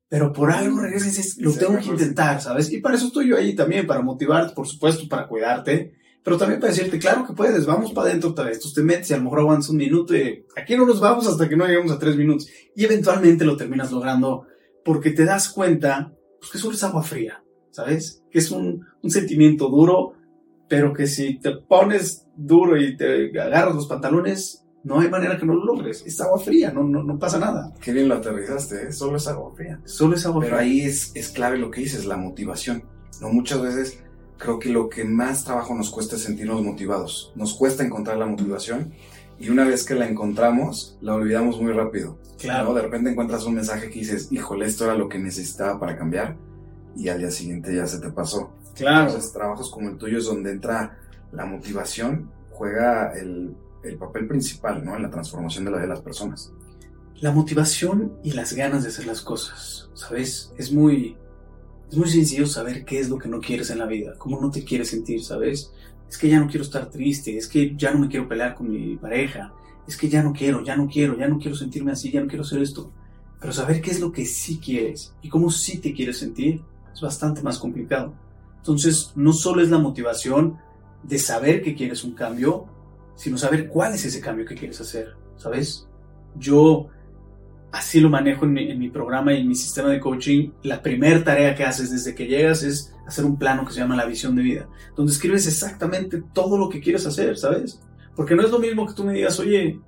[0.08, 2.72] Pero por algo regresas y dices, lo Se tengo que intentar, ¿sabes?
[2.72, 6.60] Y para eso estoy yo ahí también, para motivarte, por supuesto, para cuidarte, pero también
[6.60, 8.60] para decirte, claro que puedes, vamos para adentro otra vez.
[8.60, 11.28] Tú te metes y a lo mejor aguantas un minuto y aquí no nos vamos
[11.28, 12.48] hasta que no lleguemos a tres minutos.
[12.76, 14.46] Y eventualmente lo terminas logrando
[14.86, 18.24] porque te das cuenta pues, que solo es agua fría, ¿sabes?
[18.30, 20.14] Que es un, un sentimiento duro,
[20.68, 25.46] pero que si te pones duro y te agarras los pantalones, no hay manera que
[25.46, 26.04] no lo logres.
[26.06, 27.74] Es agua fría, no, no, no pasa nada.
[27.82, 28.92] Qué bien lo aterrizaste, ¿eh?
[28.92, 29.80] solo es agua fría.
[29.86, 30.70] Solo es agua Pero fría.
[30.70, 32.84] ahí es, es clave lo que dices, la motivación.
[33.22, 34.04] No muchas veces
[34.38, 37.32] creo que lo que más trabajo nos cuesta es sentirnos motivados.
[37.36, 38.92] Nos cuesta encontrar la motivación
[39.40, 42.18] y una vez que la encontramos, la olvidamos muy rápido.
[42.40, 42.70] Claro.
[42.70, 42.74] ¿no?
[42.74, 46.38] De repente encuentras un mensaje que dices, híjole, esto era lo que necesitaba para cambiar
[46.96, 48.52] y al día siguiente ya se te pasó.
[48.76, 49.08] Claro.
[49.08, 50.98] Entonces, trabajos como el tuyo es donde entra
[51.32, 54.96] la motivación, juega el, el papel principal ¿no?
[54.96, 56.52] en la transformación de la vida de las personas.
[57.20, 60.52] La motivación y las ganas de hacer las cosas, ¿sabes?
[60.58, 61.16] Es muy,
[61.90, 64.50] es muy sencillo saber qué es lo que no quieres en la vida, cómo no
[64.50, 65.72] te quieres sentir, ¿sabes?
[66.10, 68.72] Es que ya no quiero estar triste, es que ya no me quiero pelear con
[68.72, 69.54] mi pareja,
[69.88, 72.28] es que ya no quiero, ya no quiero, ya no quiero sentirme así, ya no
[72.28, 72.92] quiero hacer esto.
[73.40, 76.62] Pero saber qué es lo que sí quieres y cómo sí te quieres sentir
[76.94, 78.14] es bastante más complicado.
[78.58, 80.58] Entonces, no solo es la motivación
[81.04, 82.66] de saber que quieres un cambio,
[83.16, 85.88] sino saber cuál es ese cambio que quieres hacer, ¿sabes?
[86.38, 86.90] Yo
[87.72, 90.52] así lo manejo en mi, en mi programa y en mi sistema de coaching.
[90.64, 93.96] La primera tarea que haces desde que llegas es hacer un plano que se llama
[93.96, 97.82] la visión de vida, donde escribes exactamente todo lo que quieres hacer, ¿sabes?
[98.16, 99.80] Porque no es lo mismo que tú me digas, oye,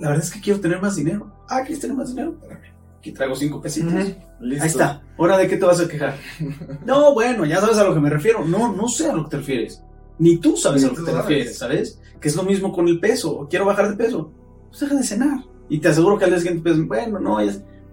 [0.00, 1.32] la verdad es que quiero tener más dinero.
[1.48, 2.34] Ah, ¿quieres tener más dinero?
[2.40, 2.71] Espérame,
[3.02, 3.92] Aquí traigo cinco pesitos.
[4.38, 4.62] Listo.
[4.62, 5.02] Ahí está.
[5.18, 6.14] Ahora, ¿de qué te vas a quejar?
[6.86, 8.44] no, bueno, ya sabes a lo que me refiero.
[8.44, 9.82] No, no sé a lo que te refieres.
[10.20, 11.22] Ni tú sabes Ni a lo que te sabes.
[11.24, 12.00] refieres, ¿sabes?
[12.20, 13.48] Que es lo mismo con el peso.
[13.50, 14.32] Quiero bajar de peso.
[14.68, 15.40] Pues deja de cenar.
[15.68, 17.38] Y te aseguro que al día siguiente, pues, bueno, no,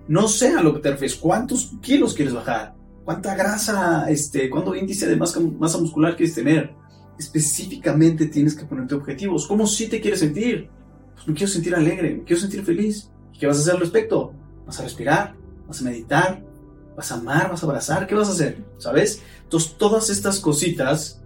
[0.07, 1.15] No sé a lo que te refieres.
[1.15, 2.75] ¿Cuántos kilos quieres bajar?
[3.03, 6.75] ¿Cuánta grasa, este, cuánto índice de masa, masa muscular quieres tener?
[7.17, 9.47] Específicamente tienes que ponerte objetivos.
[9.47, 10.69] ¿Cómo sí te quieres sentir?
[11.15, 13.09] Pues me quiero sentir alegre, me quiero sentir feliz.
[13.33, 14.33] ¿Y qué vas a hacer al respecto?
[14.69, 15.33] Vas a respirar,
[15.67, 16.43] vas a meditar,
[16.95, 18.05] vas a amar, vas a abrazar.
[18.05, 18.63] ¿Qué vas a hacer?
[18.77, 19.19] ¿Sabes?
[19.41, 21.23] Entonces, todas estas cositas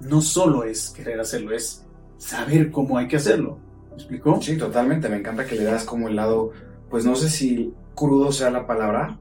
[0.00, 1.84] no solo es querer hacerlo, es
[2.18, 3.60] saber cómo hay que hacerlo.
[3.90, 4.42] ¿Me explicó?
[4.42, 5.08] Sí, totalmente.
[5.08, 6.50] Me encanta que le das como el lado
[6.90, 9.16] pues no sé si crudo sea la palabra,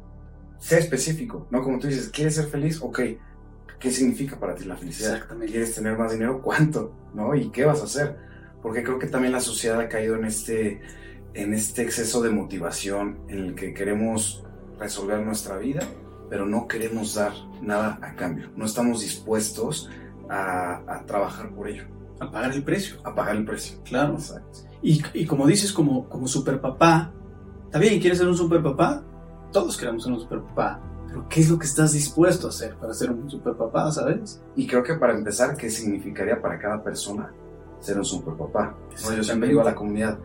[0.58, 1.62] sea específico, ¿no?
[1.62, 2.82] Como tú dices, ¿quieres ser feliz?
[2.82, 3.00] Ok,
[3.80, 5.14] ¿qué significa para ti la felicidad?
[5.14, 5.52] Exactamente.
[5.52, 6.42] ¿Quieres tener más dinero?
[6.42, 6.96] ¿Cuánto?
[7.14, 7.36] ¿No?
[7.36, 8.18] ¿Y qué vas a hacer?
[8.60, 10.82] Porque creo que también la sociedad ha caído en este,
[11.34, 14.44] en este exceso de motivación en el que queremos
[14.80, 15.82] resolver nuestra vida,
[16.30, 18.50] pero no queremos dar nada a cambio.
[18.56, 19.90] No estamos dispuestos
[20.30, 21.86] a, a trabajar por ello.
[22.20, 22.98] A pagar el precio.
[23.04, 23.80] A pagar el precio.
[23.84, 24.14] Claro.
[24.14, 24.60] Exacto.
[24.82, 27.14] Y, y como dices, como, como super papá,
[27.74, 28.00] ¿Está bien?
[28.00, 29.04] ¿Quieres ser un super papá?
[29.52, 30.80] Todos queremos ser un super papá.
[31.08, 34.44] Pero ¿qué es lo que estás dispuesto a hacer para ser un super papá, sabes?
[34.56, 37.34] Y creo que para empezar, ¿qué significaría para cada persona
[37.80, 38.78] ser un super papá?
[39.04, 40.20] No, yo siempre digo a la comunidad,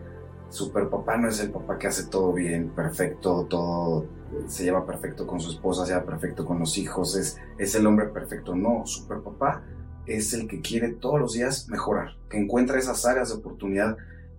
[0.49, 4.07] super papá no es el papá que hace todo bien, perfecto, todo
[4.47, 7.85] se lleva perfecto con su esposa, se lleva perfecto con los hijos, es, es el
[7.87, 8.55] hombre perfecto.
[8.55, 9.63] No, super papá
[10.05, 13.97] es el que quiere todos los días mejorar, que encuentra esas áreas de oportunidad,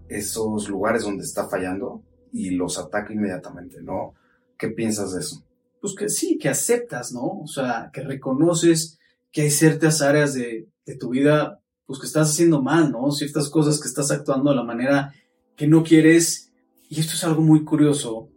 [0.09, 4.15] esos lugares donde está fallando y los ataca inmediatamente, ¿no?
[4.59, 5.45] ¿Qué piensas de eso?
[5.81, 7.41] Pues que sí, que aceptas, ¿no?
[7.43, 8.99] O sea, que reconoces
[9.33, 10.69] que hay ciertas áreas de,
[10.99, 13.13] tu vida, pues que estás haciendo mal, ¿no?
[13.13, 15.15] Ciertas cosas que estás actuando de la manera
[15.61, 16.55] que no quieres.
[16.89, 18.31] Y esto es algo muy curioso.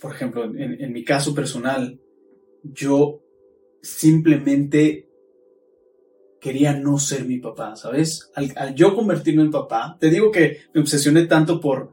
[0.00, 2.00] Por ejemplo, en, mi caso personal,
[2.62, 3.24] yo
[3.82, 5.10] simplemente
[6.40, 8.30] quería no ser mi papá, ¿sabes?
[8.36, 11.92] Al, yo convertirme en papá, te digo que me obsesioné tanto por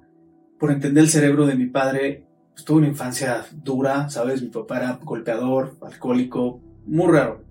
[0.60, 4.44] por entender el cerebro de mi padre, pues, tuve una infancia dura, ¿sabes?
[4.44, 7.44] Mi papá era golpeador, alcohólico, muy raro.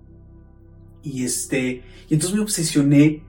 [1.03, 3.25] Y este, y entonces me obsesioné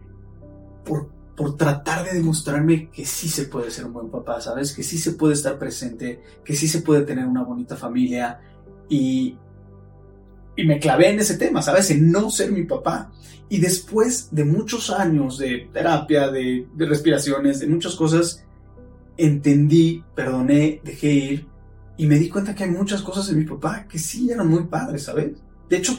[0.85, 4.73] por, por tratar de demostrarme que sí se puede ser un buen papá, ¿sabes?
[4.73, 8.41] Que sí se puede estar presente, que sí se puede tener una bonita familia.
[8.89, 9.37] Y,
[10.57, 11.91] me clavé en ese tema, ¿sabes?
[11.91, 13.11] En no ser mi papá.
[13.49, 18.43] Y después de muchos años de terapia, de, de respiraciones, de muchas cosas,
[19.15, 21.47] entendí, perdoné, dejé ir
[21.97, 24.63] y me di cuenta que hay muchas cosas en mi papá que sí eran muy
[24.63, 25.33] padres, ¿sabes?
[25.69, 25.93] De hecho,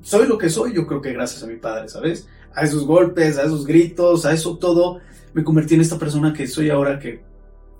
[0.00, 2.26] soy lo que soy, yo creo que gracias a mi padre, ¿sabes?
[2.54, 5.00] A esos golpes, a esos gritos, a eso todo,
[5.34, 7.22] me convertí en esta persona que soy ahora, que,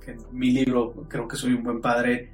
[0.07, 2.31] en mi libro creo que soy un buen padre.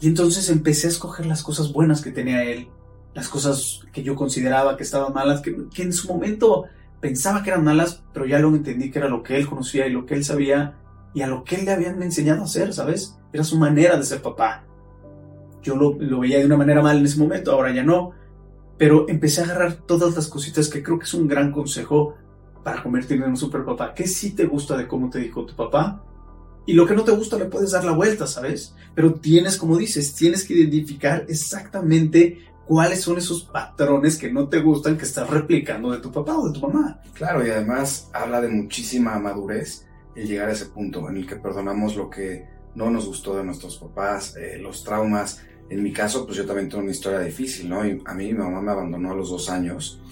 [0.00, 2.68] Y entonces empecé a escoger las cosas buenas que tenía él,
[3.14, 6.64] las cosas que yo consideraba que estaban malas, que, que en su momento
[7.00, 9.92] pensaba que eran malas, pero ya luego entendí que era lo que él conocía y
[9.92, 10.76] lo que él sabía
[11.14, 13.18] y a lo que él le habían enseñado a hacer, ¿sabes?
[13.32, 14.64] Era su manera de ser papá.
[15.62, 18.12] Yo lo, veía de una manera mal en ese momento, ahora ya no,
[18.80, 22.14] pero empecé a agarrar todas las cositas que creo que es un gran consejo
[22.64, 23.92] para convertirme en un super papá.
[23.92, 26.02] ¿Qué sí te gusta de cómo te dijo tu papá?
[26.64, 28.74] Y lo que no te gusta le puedes dar la vuelta, ¿sabes?
[28.94, 34.60] Pero tienes, como dices, tienes que identificar exactamente cuáles son esos patrones que no te
[34.60, 37.02] gustan que estás replicando de tu papá o de tu mamá.
[37.12, 41.36] Claro, y además habla de muchísima madurez el llegar a ese punto en el que
[41.36, 45.42] perdonamos lo que no nos gustó de nuestros papás, eh, los traumas.
[45.70, 47.86] En mi caso, pues yo también tengo una historia difícil, ¿no?
[47.86, 50.02] Y a mí mi mamá me abandonó a los dos años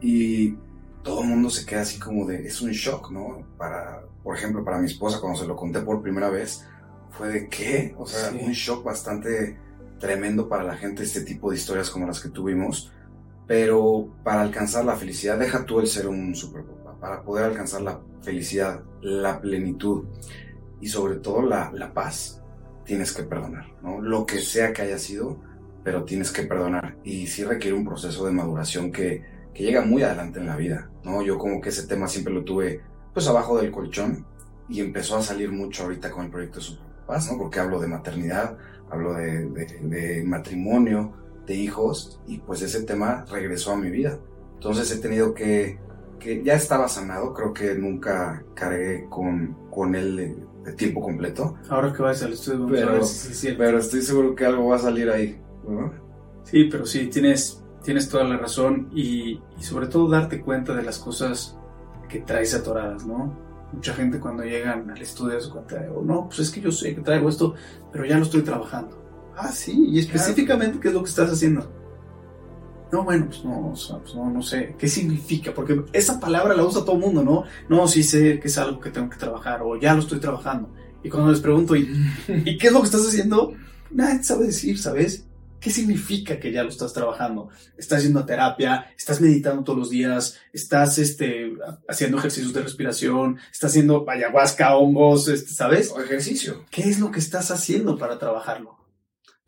[0.00, 0.54] y
[1.02, 3.46] todo el mundo se queda así como de, es un shock, ¿no?
[3.56, 6.64] Para, por ejemplo, para mi esposa cuando se lo conté por primera vez,
[7.10, 9.58] fue de qué, o sea, un shock bastante
[9.98, 12.92] tremendo para la gente este tipo de historias como las que tuvimos,
[13.46, 16.62] pero para alcanzar la felicidad, deja tú el ser un super
[17.00, 20.04] para poder alcanzar la felicidad, la plenitud
[20.80, 22.37] y sobre todo la, la paz,
[22.88, 24.00] tienes que perdonar, ¿no?
[24.00, 25.38] Lo que sea que haya sido,
[25.84, 26.96] pero tienes que perdonar.
[27.04, 29.22] Y sí requiere un proceso de maduración que,
[29.52, 31.22] que llega muy adelante en la vida, ¿no?
[31.22, 32.80] Yo como que ese tema siempre lo tuve
[33.12, 34.26] pues abajo del colchón
[34.70, 37.36] y empezó a salir mucho ahorita con el proyecto de Superpaz, ¿no?
[37.36, 38.56] Porque hablo de maternidad,
[38.90, 41.12] hablo de, de, de, matrimonio,
[41.46, 44.18] de hijos, y pues ese tema regresó a mi vida.
[44.54, 45.78] Entonces he tenido que
[46.18, 51.56] que ya estaba sanado, creo que nunca cargué con, con él de, tiempo completo.
[51.70, 53.00] Ahora que vas al estudio, pero,
[53.56, 55.40] pero estoy seguro que algo va a salir ahí.
[56.44, 60.82] Sí, pero sí, tienes, tienes toda la razón y, y, sobre todo darte cuenta de
[60.82, 61.56] las cosas
[62.08, 63.34] que traes atoradas, ¿no?
[63.72, 66.94] Mucha gente cuando llegan al estudio se cuenta, oh, no, pues es que yo sé
[66.94, 67.54] que traigo esto,
[67.90, 68.98] pero ya lo estoy trabajando.
[69.36, 71.77] Ah, sí, y específicamente, ¿qué es lo que estás haciendo?
[72.90, 75.52] No, bueno, pues no, pues no, no sé, ¿qué significa?
[75.52, 77.44] Porque esa palabra la usa todo el mundo, ¿no?
[77.68, 80.70] No, sí sé que es algo que tengo que trabajar o ya lo estoy trabajando.
[81.02, 81.88] Y cuando les pregunto, ¿y,
[82.44, 83.52] ¿y qué es lo que estás haciendo?
[83.90, 85.24] nadie sabe decir, ¿sabes?
[85.60, 87.48] ¿Qué significa que ya lo estás trabajando?
[87.76, 91.52] Estás yendo a terapia, estás meditando todos los días, estás este,
[91.88, 95.90] haciendo ejercicios de respiración, estás haciendo ayahuasca, hongos, este, ¿sabes?
[95.90, 96.64] O ejercicio.
[96.70, 98.77] ¿Qué es lo que estás haciendo para trabajarlo?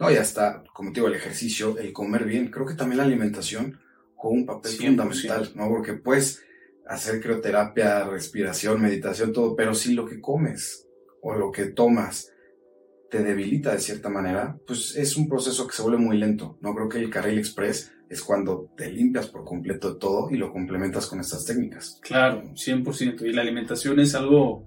[0.00, 2.50] No, ya está, como te digo, el ejercicio, el comer bien.
[2.50, 3.78] Creo que también la alimentación
[4.14, 5.68] juega un papel fundamental, ¿no?
[5.68, 6.42] Porque puedes
[6.86, 10.88] hacer crioterapia, respiración, meditación, todo, pero si lo que comes
[11.20, 12.32] o lo que tomas
[13.10, 16.56] te debilita de cierta manera, pues es un proceso que se vuelve muy lento.
[16.62, 20.36] No creo que el carril express es cuando te limpias por completo de todo y
[20.36, 21.98] lo complementas con estas técnicas.
[22.02, 23.22] Claro, 100%.
[23.26, 24.64] Y la alimentación es algo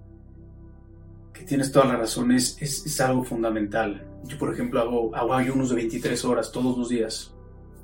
[1.44, 4.06] que tienes toda la razón, es, es, algo fundamental.
[4.24, 7.32] Yo, por ejemplo, hago, hago ayunos de 23 horas todos los días.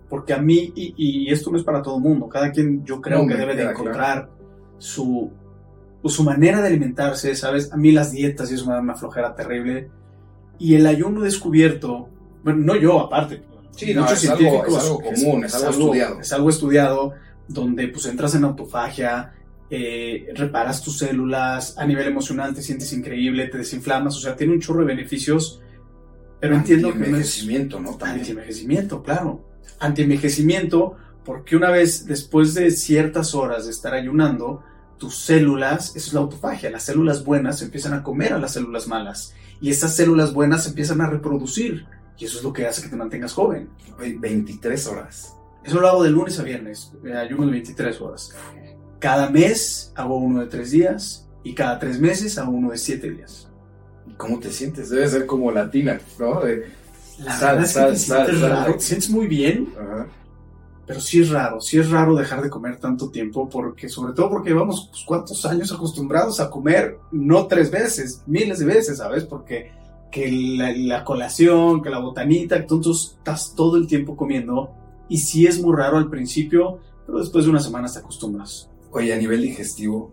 [0.08, 3.00] Porque a mí, y, y esto no es para todo el mundo, cada quien yo
[3.00, 4.28] creo que debe de encontrar
[4.78, 5.30] su,
[6.04, 7.72] su manera de alimentarse, ¿sabes?
[7.72, 9.88] A mí las dietas y eso me dan una flojera terrible
[10.58, 12.08] y el ayuno descubierto,
[12.42, 16.20] bueno, no yo aparte, sí, muchos científicos, es algo común, es, algo, estudiado.
[16.20, 17.12] Es algo estudiado
[17.46, 19.32] donde pues entras en autofagia,
[19.70, 24.52] eh, reparas tus células, a nivel emocional te sientes increíble, te desinflamas, o sea, tiene
[24.52, 25.62] un chorro de beneficios,
[26.40, 27.80] pero entiendo que es...
[27.80, 27.96] ¿no?
[28.00, 29.44] Antienvejecimiento, claro.
[29.78, 34.62] Antienvejecimiento, porque una vez después de ciertas horas de estar ayunando,
[34.98, 38.86] tus células, eso es la autofagia, las células buenas empiezan a comer a las células
[38.86, 41.86] malas y esas células buenas empiezan a reproducir
[42.18, 43.70] y eso es lo que hace que te mantengas joven.
[43.98, 45.36] 23 horas.
[45.64, 48.34] Eso lo hago de lunes a viernes, ayuno de 23 horas.
[49.00, 53.10] Cada mes hago uno de 3 días y cada 3 meses hago uno de 7
[53.10, 53.48] días.
[54.16, 54.90] ¿Cómo te sientes?
[54.90, 56.42] Debe ser como latina, ¿no?
[57.18, 59.72] la verdad es que te sientes te sientes muy bien.
[59.76, 60.06] Ajá
[60.90, 64.28] pero sí es raro, sí es raro dejar de comer tanto tiempo, porque sobre todo
[64.28, 69.22] porque llevamos pues, cuántos años acostumbrados a comer, no tres veces, miles de veces, ¿sabes?
[69.22, 69.70] Porque
[70.10, 74.72] que la, colación, que la botanita, entonces estás todo el tiempo comiendo
[75.08, 78.68] y sí es muy raro al principio, pero después de una semana te acostumbras.
[78.92, 80.10] Oye, a nivel digestivo,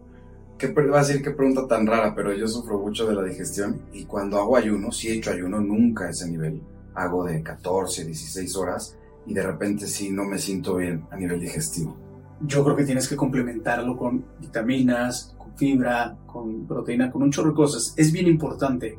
[0.55, 2.13] ¿qué va a decir qué pregunta tan rara?
[2.13, 5.59] Pero yo sufro mucho de la digestión y cuando hago ayuno, si he hecho ayuno,
[5.59, 6.61] nunca a ese nivel.
[6.93, 11.39] Hago de 14, 16 horas y de repente sí no me siento bien a nivel
[11.39, 11.97] digestivo.
[12.41, 17.49] Yo creo que tienes que complementarlo con vitaminas, con fibra, con proteína, con un chorro
[17.49, 17.95] de cosas.
[17.97, 18.95] Es bien importante.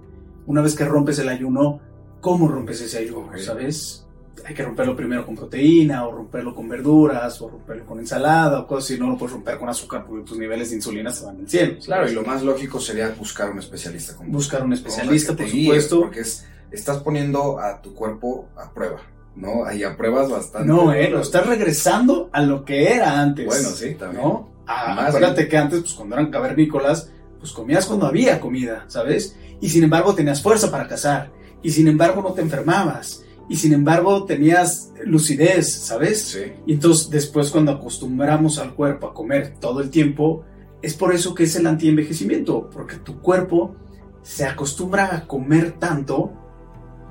[0.46, 1.78] Una vez que rompes el ayuno,
[2.20, 3.30] ¿cómo rompes ese ayuno?
[3.38, 4.07] ¿Sabes?
[4.44, 8.66] Hay que romperlo primero con proteína, o romperlo con verduras, o romperlo con ensalada, o
[8.66, 8.98] cosas así.
[8.98, 11.78] No lo puedes romper con azúcar porque tus niveles de insulina se van al cielo.
[11.84, 14.14] Claro, y lo más lógico sería buscar un especialista.
[14.26, 16.00] buscar un especialista, por supuesto.
[16.00, 19.00] porque es, estás poniendo a tu cuerpo a prueba.
[19.36, 19.64] ¿no?
[19.64, 20.66] Ahí apruebas bastante.
[20.66, 23.46] No, eh, lo estás regresando a lo que era antes.
[23.46, 24.22] Bueno, sí, también.
[24.22, 24.50] ¿no?
[24.66, 29.36] Ah, acuérdate que antes, pues cuando eran cavernícolas, pues comías cuando había comida, ¿sabes?
[29.60, 31.30] Y sin embargo tenías fuerza para cazar.
[31.62, 33.24] Y sin embargo no te enfermabas.
[33.48, 36.22] Y sin embargo tenías lucidez, ¿sabes?
[36.22, 36.52] Sí.
[36.66, 40.44] Y entonces después cuando acostumbramos al cuerpo a comer todo el tiempo,
[40.82, 43.74] es por eso que es el antienvejecimiento, porque tu cuerpo
[44.22, 46.32] se acostumbra a comer tanto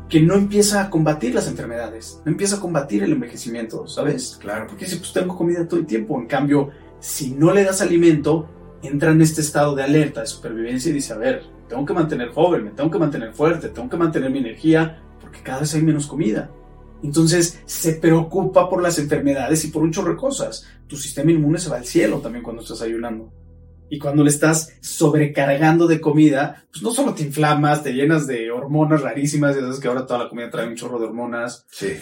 [0.08, 4.38] que no empieza a combatir las enfermedades, no empieza a combatir el envejecimiento, ¿sabes?
[4.40, 4.68] Claro.
[4.68, 6.18] Porque dice, pues tengo comida todo el tiempo.
[6.20, 6.70] En cambio,
[7.00, 8.48] si no le das alimento,
[8.84, 12.30] entra en este estado de alerta, de supervivencia y dice, a ver, tengo que mantener
[12.30, 15.82] joven, me tengo que mantener fuerte, tengo que mantener mi energía, porque cada vez hay
[15.82, 16.52] menos comida.
[17.04, 20.66] Entonces se preocupa por las enfermedades y por un chorro de cosas.
[20.88, 23.32] Tu sistema inmune se va al cielo también cuando estás ayunando.
[23.90, 28.52] Y cuando le estás sobrecargando de comida, pues no solo te inflamas, te llenas de
[28.52, 31.66] hormonas rarísimas, ya sabes que ahora toda la comida trae un chorro de hormonas.
[31.72, 31.94] Sí.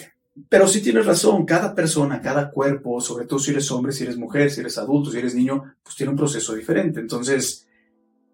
[0.50, 4.18] Pero sí tienes razón, cada persona, cada cuerpo, sobre todo si eres hombre, si eres
[4.18, 7.00] mujer, si eres adulto, si eres niño, pues tiene un proceso diferente.
[7.00, 7.68] Entonces,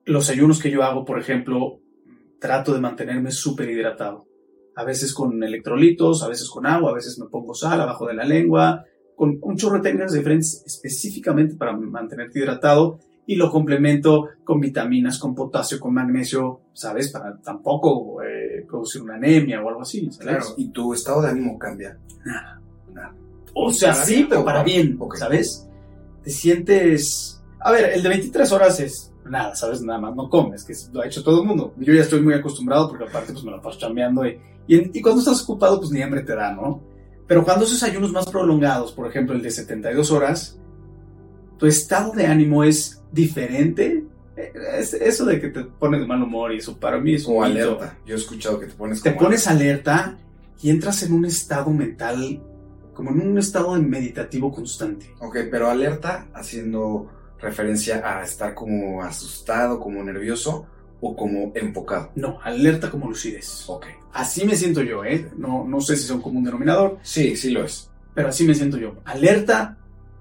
[0.05, 1.79] los ayunos que yo hago, por ejemplo,
[2.39, 4.25] trato de mantenerme súper hidratado.
[4.75, 8.13] A veces con electrolitos, a veces con agua, a veces me pongo sal abajo de
[8.13, 14.29] la lengua, con un chorro de técnicas diferentes específicamente para mantenerte hidratado y lo complemento
[14.43, 17.11] con vitaminas, con potasio, con magnesio, ¿sabes?
[17.11, 21.57] Para tampoco eh, producir una anemia o algo así, Claro, y tu estado de ánimo
[21.59, 21.97] cambia.
[22.25, 23.15] Nada, nada.
[23.53, 25.67] O sea, sí, pero para bien, ¿sabes?
[26.23, 27.43] Te sientes...
[27.59, 29.81] A ver, el de 23 horas es nada, ¿sabes?
[29.81, 31.73] Nada más no comes, que lo ha hecho todo el mundo.
[31.77, 34.39] Yo ya estoy muy acostumbrado porque aparte pues me lo paso chambeando y,
[34.75, 36.81] y, y cuando estás ocupado pues ni hambre te da, ¿no?
[37.27, 40.59] Pero cuando haces ayunos más prolongados, por ejemplo el de 72 horas,
[41.57, 44.03] tu estado de ánimo es diferente.
[44.75, 47.97] eso de que te pones de mal humor y eso para mí es como alerta.
[48.05, 50.17] Yo he escuchado que te pones Te pones alerta
[50.61, 52.41] y entras en un estado mental,
[52.93, 55.13] como en un estado de meditativo constante.
[55.19, 60.65] Ok, pero alerta haciendo referencia a estar como asustado, como nervioso,
[61.01, 62.11] o como enfocado?
[62.15, 63.65] No, alerta como lucidez.
[63.67, 63.87] Ok.
[64.13, 65.29] Así me siento yo, ¿eh?
[65.37, 67.89] No, no sé si como un denominador, Sí, sí lo es.
[68.13, 68.95] pero así me siento yo.
[69.05, 69.77] Alerta,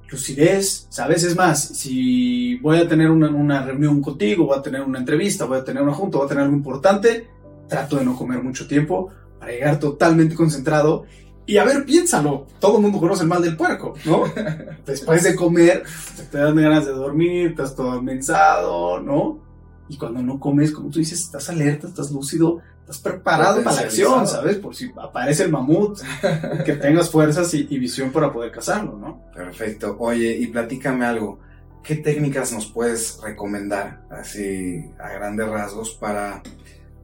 [0.09, 1.23] lucidez, ¿sabes?
[1.25, 5.45] Es más, si voy a tener una, una reunión contigo, voy a tener una entrevista,
[5.45, 7.29] voy a tener una junta, voy a tener algo importante,
[7.69, 11.05] trato de no comer mucho tiempo para llegar totalmente concentrado.
[11.47, 14.23] Y a ver, piénsalo, todo el mundo conoce el mal del puerco, ¿no?
[14.87, 15.83] Después de comer,
[16.31, 19.50] te dan ganas de dormir, estás todo amensado, ¿no?
[19.91, 23.83] Y cuando no comes, como tú dices, estás alerta, estás lúcido, estás preparado para la
[23.83, 24.25] acción.
[24.25, 24.57] ¿sabes?
[24.59, 25.99] Por si aparece el mamut,
[26.65, 29.25] que tengas fuerzas y, y visión para poder cazarlo, ¿no?
[29.35, 29.97] Perfecto.
[29.99, 31.41] Oye, y platícame algo.
[31.83, 36.41] ¿Qué técnicas nos puedes recomendar, así a grandes rasgos, para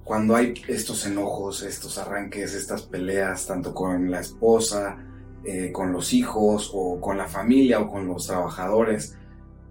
[0.04, 4.96] cuando hay estos enojos, estos arranques, estas peleas, tanto con la esposa,
[5.44, 9.16] eh, con los hijos, o con la familia, o con los trabajadores?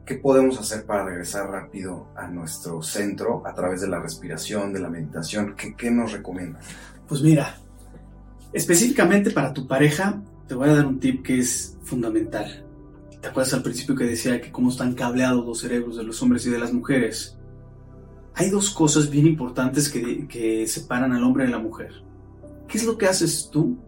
[0.05, 4.79] ¿Qué podemos hacer para regresar rápido a nuestro centro a través de la respiración, de
[4.79, 5.55] la meditación?
[5.57, 6.63] ¿Qué, qué nos recomiendas?
[7.07, 7.57] Pues mira,
[8.53, 12.63] específicamente para tu pareja, te voy a dar un tip que es fundamental.
[13.19, 16.45] ¿Te acuerdas al principio que decía que cómo están cableados los cerebros de los hombres
[16.45, 17.39] y de las mujeres?
[18.35, 21.91] Hay dos cosas bien importantes que, que separan al hombre de la mujer.
[22.67, 23.79] ¿Qué es lo que haces tú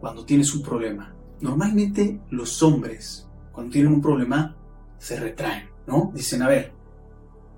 [0.00, 1.14] cuando tienes un problema?
[1.42, 4.56] Normalmente los hombres, cuando tienen un problema,
[5.02, 6.12] se retraen, ¿no?
[6.14, 6.70] Dicen, a ver,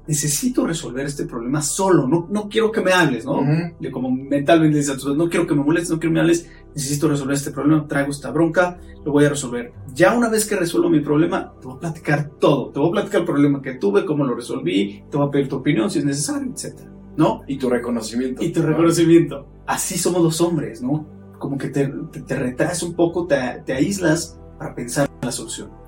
[0.07, 3.41] necesito resolver este problema solo, no, no quiero que me hables, ¿no?
[3.41, 3.75] Ujú.
[3.79, 7.07] de como mentalmente dices, no quiero que me molestes, no quiero que me hables, necesito
[7.07, 9.75] resolver este problema, traigo esta bronca, lo voy a resolver.
[9.93, 12.93] Ya una vez que resuelvo mi problema, te voy a platicar todo, te voy a
[12.93, 15.99] platicar el problema que tuve, cómo lo resolví, te voy a pedir tu opinión si
[15.99, 16.81] es necesario, etc.
[17.19, 17.43] ¿No?
[17.47, 18.43] Y tu reconocimiento.
[18.43, 18.69] Y tu ¿no?
[18.69, 19.47] reconocimiento.
[19.67, 21.07] Así somos los hombres, ¿no?
[21.39, 25.31] Como que te, te, te retraes un poco, te, te aíslas para pensar en la
[25.31, 25.84] solución.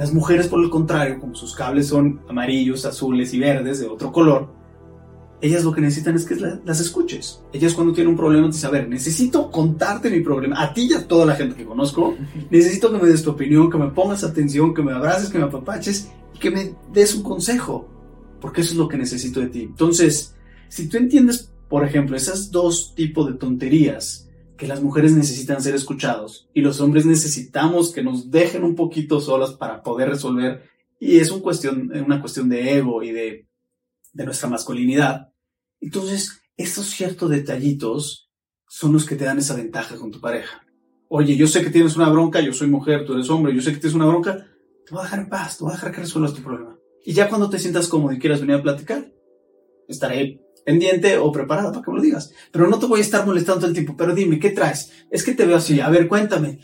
[0.00, 4.10] Las mujeres, por el contrario, como sus cables son amarillos, azules y verdes de otro
[4.10, 4.48] color,
[5.42, 7.42] ellas lo que necesitan es que la- las escuches.
[7.52, 10.88] Ellas cuando tienen un problema te dicen, a ver, necesito contarte mi problema, a ti
[10.90, 12.14] y a toda la gente que conozco,
[12.50, 15.44] necesito que me des tu opinión, que me pongas atención, que me abraces, que me
[15.44, 17.86] apapaches y que me des un consejo,
[18.40, 19.62] porque eso es lo que necesito de ti.
[19.64, 20.34] Entonces,
[20.70, 24.29] si tú entiendes, por ejemplo, esas dos tipos de tonterías,
[24.60, 29.18] que las mujeres necesitan ser escuchados y los hombres necesitamos que nos dejen un poquito
[29.18, 30.68] solas para poder resolver,
[30.98, 31.40] y es una
[32.20, 33.48] cuestión de ego y de,
[34.12, 35.32] de nuestra masculinidad.
[35.80, 38.30] Entonces, estos ciertos detallitos
[38.68, 40.62] son los que te dan esa ventaja con tu pareja.
[41.08, 43.72] Oye, yo sé que tienes una bronca, yo soy mujer, tú eres hombre, yo sé
[43.72, 44.46] que tienes una bronca,
[44.84, 46.76] te voy a dejar en paz, te voy a dejar que resuelvas tu problema.
[47.02, 49.10] Y ya cuando te sientas cómodo y quieras venir a platicar,
[49.88, 50.38] estaré
[50.70, 52.32] pendiente o preparado para que me lo digas.
[52.52, 53.94] Pero no te voy a estar molestando todo el tiempo.
[53.96, 54.92] Pero dime, ¿qué traes?
[55.10, 55.80] Es que te veo así.
[55.80, 56.60] A ver, cuéntame.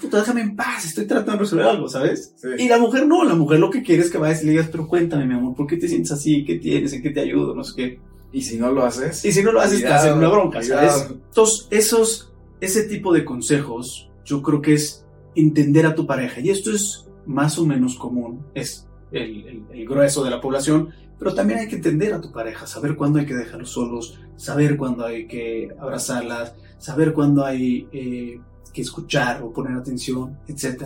[0.00, 0.84] Puta, déjame en paz.
[0.84, 2.34] Estoy tratando de resolver algo, ¿sabes?
[2.36, 2.48] Sí.
[2.58, 3.24] Y la mujer no.
[3.24, 5.54] La mujer lo que quiere es que vayas y le digas, pero cuéntame, mi amor,
[5.54, 6.44] ¿por qué te sientes así?
[6.44, 6.92] ¿Qué tienes?
[6.92, 7.54] ¿En qué te ayudo?
[7.54, 8.00] No sé qué.
[8.32, 11.06] Y si no lo haces, Y si no lo haces, te hacen una bronca, ¿sabes?
[11.10, 16.40] Entonces, esos, ese tipo de consejos, yo creo que es entender a tu pareja.
[16.40, 18.44] Y esto es más o menos común.
[18.54, 20.90] Es el, el- el grueso de la población.
[21.18, 24.76] Pero también hay que entender a tu pareja, saber cuándo hay que dejarlos solos, saber
[24.76, 28.38] cuándo hay que abrazarlas, saber cuándo hay eh,
[28.72, 30.84] que escuchar o poner atención, etc.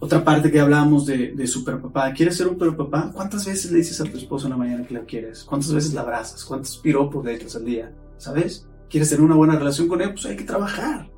[0.00, 2.12] Otra parte que hablamos de, de superpapá.
[2.12, 3.10] ¿Quieres ser un superpapá?
[3.12, 5.42] ¿Cuántas veces le dices a tu esposa en la mañana que la quieres?
[5.44, 6.44] ¿Cuántas veces la abrazas?
[6.44, 7.90] ¿Cuántos piropos le echas al día?
[8.18, 8.68] ¿Sabes?
[8.90, 10.10] ¿Quieres tener una buena relación con él?
[10.10, 11.10] Pues hay que trabajar.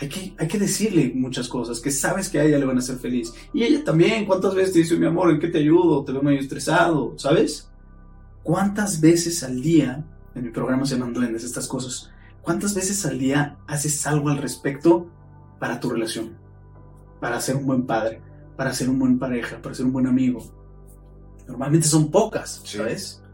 [0.00, 2.80] Hay que, hay que decirle muchas cosas que sabes que a ella le van a
[2.80, 3.32] hacer feliz.
[3.52, 6.04] Y ella también, ¿cuántas veces te dice, mi amor, ¿en qué te ayudo?
[6.04, 7.68] Te veo medio estresado, ¿sabes?
[8.44, 12.10] ¿Cuántas veces al día, en mi programa se llaman duendes, estas cosas,
[12.42, 15.10] ¿cuántas veces al día haces algo al respecto
[15.58, 16.36] para tu relación?
[17.20, 18.22] Para ser un buen padre,
[18.56, 20.42] para ser un buen pareja, para ser un buen amigo.
[21.48, 22.62] Normalmente son pocas.
[22.64, 23.20] ¿sabes?
[23.20, 23.27] sí,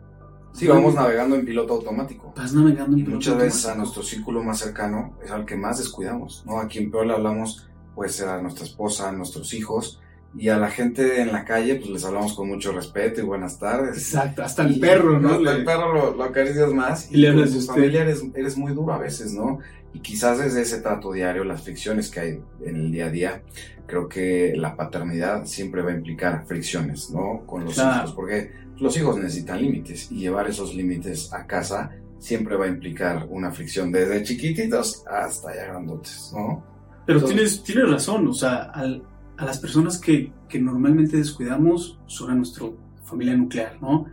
[0.69, 2.33] vamos navegando en piloto automático.
[2.37, 3.79] Vas navegando Y en piloto muchas veces a automático.
[3.79, 6.59] nuestro círculo más cercano es al que más descuidamos, ¿no?
[6.61, 10.01] A quien peor le hablamos puede ser a nuestra esposa, a nuestros hijos,
[10.37, 13.59] y a la gente en la calle pues les hablamos con mucho respeto y buenas
[13.61, 13.97] tardes.
[13.99, 15.35] Exacto, hasta el Y- perro, ¿no?
[15.35, 17.73] Hasta el perro lo, lo acaricias más Y le hablas de usted.
[17.75, 19.61] familia eres, eres muy duro a veces, ¿no?
[19.93, 23.43] Y quizás desde ese trato diario, las fricciones que hay en el día a día,
[23.87, 27.43] creo que la paternidad siempre va a implicar fricciones, ¿no?
[27.47, 27.99] Con los Claro.
[27.99, 28.51] hijos, porque
[28.81, 33.51] los hijos necesitan límites y llevar esos límites a casa siempre va a implicar una
[33.53, 36.65] fricción desde chiquititos hasta ya grandotes, ¿no?
[37.07, 39.03] Pero Entonces- tienes, tienes razón, o sea, al-
[39.37, 42.67] a las personas que, que normalmente descuidamos son a nuestra
[43.05, 44.07] familia nuclear, ¿no?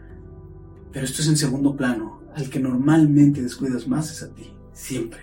[0.91, 2.19] Pero esto es en segundo plano.
[2.35, 5.19] Al que normalmente descuidas más es a ti, siempre.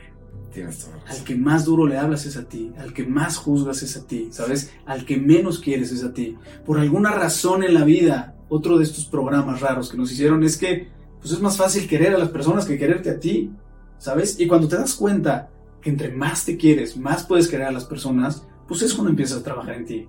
[0.53, 1.25] Tienes toda la Al razón.
[1.25, 4.29] que más duro le hablas es a ti, al que más juzgas es a ti,
[4.31, 4.73] ¿sabes?
[4.87, 6.37] Al que menos quieres es a ti.
[6.65, 10.57] Por alguna razón en la vida, otro de estos programas raros que nos hicieron es
[10.57, 10.89] que
[11.21, 13.51] pues es más fácil querer a las personas que quererte a ti,
[13.99, 14.39] ¿sabes?
[14.39, 17.85] Y cuando te das cuenta que entre más te quieres, más puedes querer a las
[17.85, 20.09] personas, pues es cuando empiezas a trabajar en ti,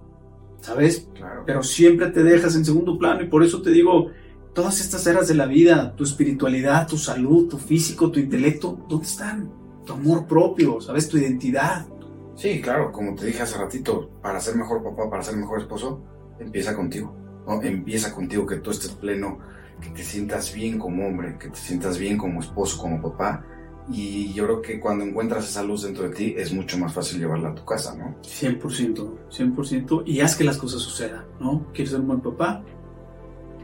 [0.61, 1.07] ¿sabes?
[1.15, 1.43] Claro.
[1.45, 4.11] Pero siempre te dejas en segundo plano y por eso te digo,
[4.53, 9.05] todas estas eras de la vida, tu espiritualidad, tu salud, tu físico, tu intelecto, ¿dónde
[9.05, 9.51] están?
[9.85, 11.07] Tu amor propio, ¿sabes?
[11.07, 11.87] Tu identidad.
[12.35, 16.01] Sí, claro, como te dije hace ratito, para ser mejor papá, para ser mejor esposo,
[16.39, 17.13] empieza contigo,
[17.61, 19.39] Empieza contigo, que tú estés pleno,
[19.81, 23.45] que te sientas bien como hombre, que te sientas bien como esposo, como papá.
[23.91, 27.19] Y yo creo que cuando encuentras esa luz dentro de ti, es mucho más fácil
[27.19, 28.15] llevarla a tu casa, ¿no?
[28.21, 30.03] 100%, 100%.
[30.05, 31.65] Y haz que las cosas sucedan, ¿no?
[31.73, 32.63] ¿Quieres ser un buen papá?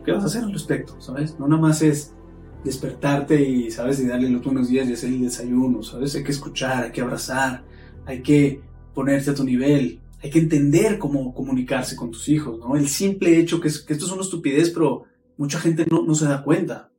[0.03, 1.38] ¿Qué vas a hacer al respecto, sabes?
[1.39, 2.13] No nada más es
[2.63, 3.99] despertarte y, ¿sabes?
[3.99, 6.15] Y darle los buenos días y hacer el desayuno, ¿sabes?
[6.15, 7.63] Hay que escuchar, hay que abrazar,
[8.05, 8.61] hay que
[8.95, 12.76] ponerte a tu nivel, hay que entender cómo comunicarse con tus hijos, ¿no?
[12.76, 15.03] El simple hecho que, es, que esto es una estupidez, pero
[15.38, 16.89] mucha gente no, no se da cuenta.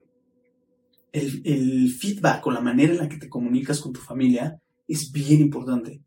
[1.10, 5.10] El, el feedback o la manera en la que te comunicas con tu familia es
[5.10, 6.04] bien importante.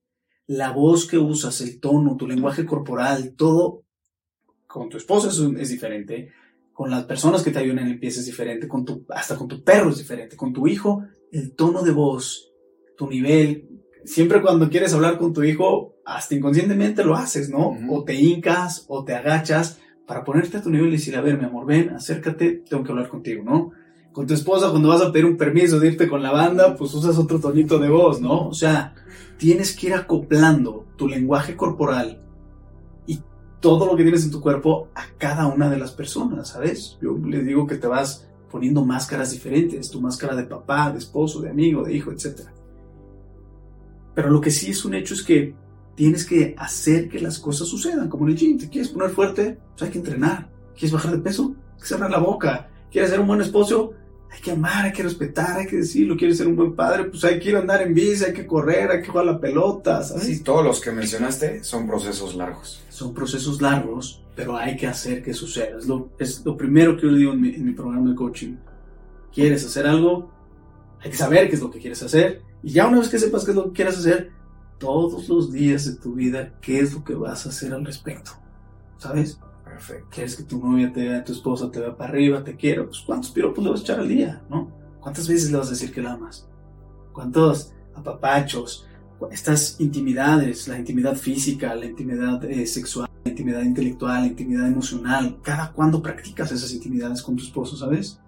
[0.48, 3.84] La voz que usas, el tono, tu lenguaje corporal, todo
[4.66, 6.32] con tu esposa es, es diferente,
[6.72, 9.62] con las personas que te ayudan en limpieza es diferente, con tu, hasta con tu
[9.62, 11.04] perro es diferente, con tu hijo,
[11.34, 12.50] el tono de voz,
[12.96, 13.68] tu nivel,
[14.06, 17.78] siempre cuando quieres hablar con tu hijo, hasta inconscientemente lo haces, ¿no?
[17.90, 21.38] O te hincas o te agachas para ponerte a tu nivel y decir, a ver,
[21.38, 23.72] mi amor, ven, acércate, tengo que hablar contigo, ¿no?
[24.12, 26.94] Con tu esposa, cuando vas a pedir un permiso de irte con la banda, pues
[26.96, 28.48] usas otro tonito de voz, ¿no?
[28.48, 28.96] O sea,
[29.38, 32.20] tienes que ir acoplando tu lenguaje corporal
[33.06, 33.20] y
[33.60, 36.98] todo lo que tienes en tu cuerpo a cada una de las personas, ¿sabes?
[37.04, 41.40] Yo les digo que te vas poniendo máscaras diferentes, tu máscara de papá, de esposo,
[41.40, 42.50] de amigo, de hijo, etc.
[44.16, 45.54] Pero lo que sí es un hecho es que
[46.00, 49.58] tienes que hacer que las cosas sucedan, como en el gym, te quieres poner fuerte,
[49.72, 53.20] pues hay que entrenar, quieres bajar de peso, hay que cerrar la boca, quieres ser
[53.20, 53.92] un buen esposo,
[54.32, 57.26] hay que amar, hay que respetar, hay que decirlo, quieres ser un buen padre, pues
[57.26, 60.02] hay que ir a andar en bici, hay que correr, hay que jugar la pelota,
[60.02, 60.24] ¿sabes?
[60.24, 62.82] Sí, todos los que mencionaste son procesos largos.
[62.88, 65.80] Son procesos largos, pero hay que hacer que suceda.
[65.80, 68.16] Es lo, es lo primero que yo le digo en mi, en mi programa de
[68.16, 68.56] coaching.
[69.34, 70.32] ¿Quieres hacer algo?
[71.02, 72.42] Hay que saber qué es lo que quieres hacer.
[72.64, 74.39] Y ya una vez que sepas qué es lo que quieres hacer,
[74.80, 78.32] todos los días de tu vida, ¿qué es lo que vas a hacer al respecto?
[78.98, 79.40] ¿Sabes?
[79.64, 80.08] Perfecto.
[80.10, 82.88] ¿Quieres que tu novia te vea, tu esposa te vea para arriba, te quiero?
[82.88, 84.72] Pues ¿cuántos piropos le vas a echar al día, no?
[85.00, 86.48] ¿Cuántas veces le vas a decir que la amas?
[87.14, 88.88] ¿Cuántos apapachos?
[89.32, 95.40] Estas intimidades, la intimidad física, la intimidad eh, sexual, la intimidad intelectual, la intimidad emocional,
[95.44, 98.20] ¿cada cuándo practicas esas intimidades con tu esposo, sabes?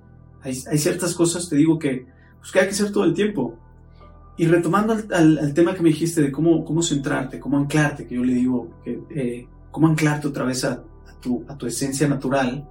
[0.42, 2.08] Hay, hay ciertas cosas, te digo, que,
[2.40, 3.58] pues, que hay que hacer todo el tiempo.
[4.42, 8.08] Y retomando al, al- al tema que me dijiste de cómo, cómo centrarte, cómo anclarte,
[8.08, 10.72] que yo le digo, que, eh, cómo anclarte otra vez a,
[11.08, 12.68] a tu, a tu esencia natural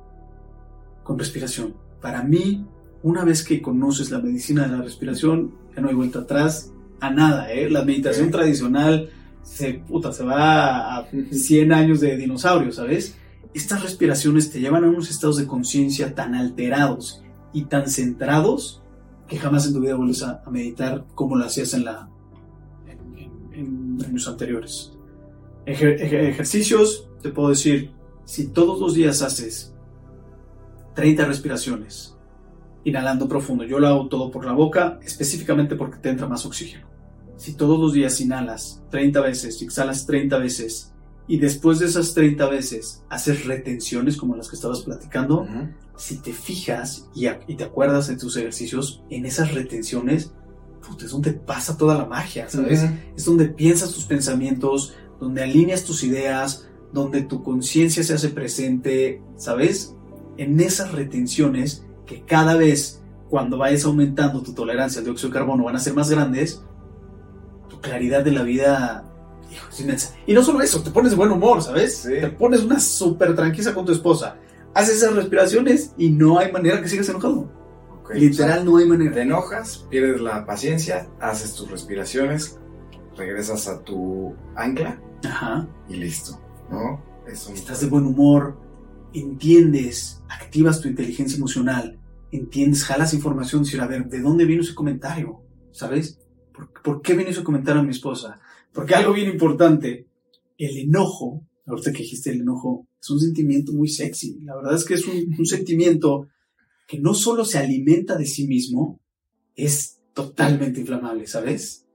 [1.05, 1.75] con respiración.
[2.01, 2.67] Para mí,
[3.05, 7.09] una vez que conoces la medicina de la respiración, ya no hay vuelta atrás a
[7.11, 7.71] nada, ¿eh?
[7.71, 8.33] La meditación Ok.
[8.33, 9.09] tradicional
[9.45, 13.17] se, puta, se va a 100 años de dinosaurio, ¿sabes?
[13.55, 18.83] Estas respiraciones te llevan a unos estados de conciencia tan alterados y tan centrados
[19.31, 22.09] que jamás en tu vida vuelves a, meditar como lo hacías en la
[22.87, 24.93] en, en- años anteriores.
[25.67, 27.93] Ejer- ejer- ejercicios, te puedo decir,
[28.25, 29.73] si todos los días haces
[30.95, 32.17] 30 respiraciones,
[32.85, 36.89] inhalando profundo, yo lo hago todo por la boca, específicamente porque te entra más oxígeno.
[37.37, 40.93] Si todos los días inhalas 30 veces y exhalas 30 veces,
[41.33, 45.47] y después de esas 30 veces haces retenciones como las que estabas platicando,
[45.97, 50.33] si te fijas y, a- y te acuerdas de tus ejercicios, en esas retenciones,
[51.05, 52.81] es donde pasa toda la magia, ¿sabes?
[53.17, 59.23] Es donde piensas tus pensamientos, donde alineas tus ideas, donde tu conciencia se hace presente,
[59.37, 59.95] ¿sabes?
[60.37, 65.63] En esas retenciones que cada vez cuando vayas aumentando tu tolerancia al dióxido de carbono
[65.65, 66.63] van a ser más grandes,
[67.69, 69.05] tu claridad de la vida
[69.51, 70.15] hijo, es inmensa.
[70.27, 71.99] Y no solo eso, te pones de buen humor, ¿sabes?
[71.99, 72.11] Sí.
[72.21, 74.37] Te pones una súper tranquila con tu esposa.
[74.75, 77.51] Haces esas respiraciones y no hay manera que sigas enojado.
[78.03, 79.23] Ok, Literal, no hay o sea, te manera.
[79.23, 82.59] enojas, pierdes la paciencia, haces tus respiraciones,
[83.17, 85.69] regresas a tu ancla Ajá.
[85.89, 86.41] y listo,
[86.71, 87.03] ¿no?
[87.27, 88.57] Es un- estás de buen humor,
[89.13, 91.99] entiendes, activas tu inteligencia emocional,
[92.33, 95.41] entiendes, jalas información, decir, a ver, ¿de dónde vino ese comentario?
[95.73, 96.19] ¿Sabes?
[96.53, 98.41] ¿Por, por qué vino ese comentario a mi esposa?
[98.73, 100.07] Porque algo bien importante,
[100.59, 104.41] el enojo, ahorita que dijiste el enojo, es un sentimiento muy sexy.
[104.43, 106.29] La verdad es que es un, un sentimiento
[106.87, 109.01] que no solo se alimenta de sí mismo,
[109.55, 111.87] es totalmente inflamable, ¿sabes?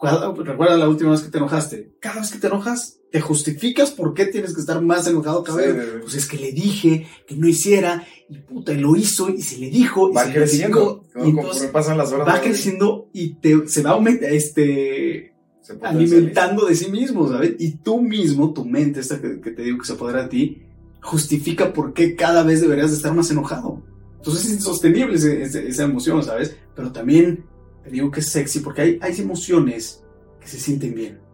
[0.00, 1.94] Recuerda la última vez que te enojaste.
[2.00, 5.58] Cada vez que te enojas, te justificas por qué tienes que estar más enojado cada
[5.58, 5.76] vez.
[6.02, 9.58] Pues es que le dije que no hiciera y puta, y lo hizo y se
[9.58, 11.04] le dijo y va se creciendo.
[11.14, 11.50] le dijo.
[11.64, 15.33] y pasan las horas va creciendo y te, se va aumenta, este,
[15.82, 17.54] alimentando de sí mismo, ¿sabes?
[17.58, 20.62] Y tú mismo, tu mente, esta que, te digo que se apodera de ti,
[21.00, 23.82] justifica por qué cada vez deberías de estar más enojado.
[24.16, 26.56] Entonces es insostenible esa emoción, ¿sabes?
[26.74, 27.44] Pero también
[27.82, 30.02] te digo que es sexy porque hay, hay emociones
[30.40, 31.24] que se sienten bien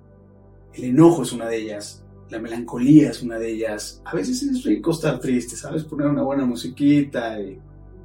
[0.74, 4.00] el enojo es una de ellas, la melancolía es una de ellas.
[4.04, 5.84] A veces es rico estar triste, ¿sabes?
[5.84, 7.58] Poner una buena musiquita y,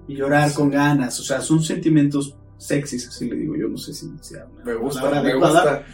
[0.07, 1.19] llorar con ganas.
[1.19, 3.67] O sea, son sentimientos sexys, así le digo yo.
[3.67, 5.85] No sé si sea una Me gusta, me gusta.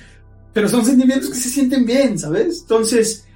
[0.54, 2.62] Pero son sentimientos que se sienten bien, ¿sabes?
[2.62, 3.28] Entonces,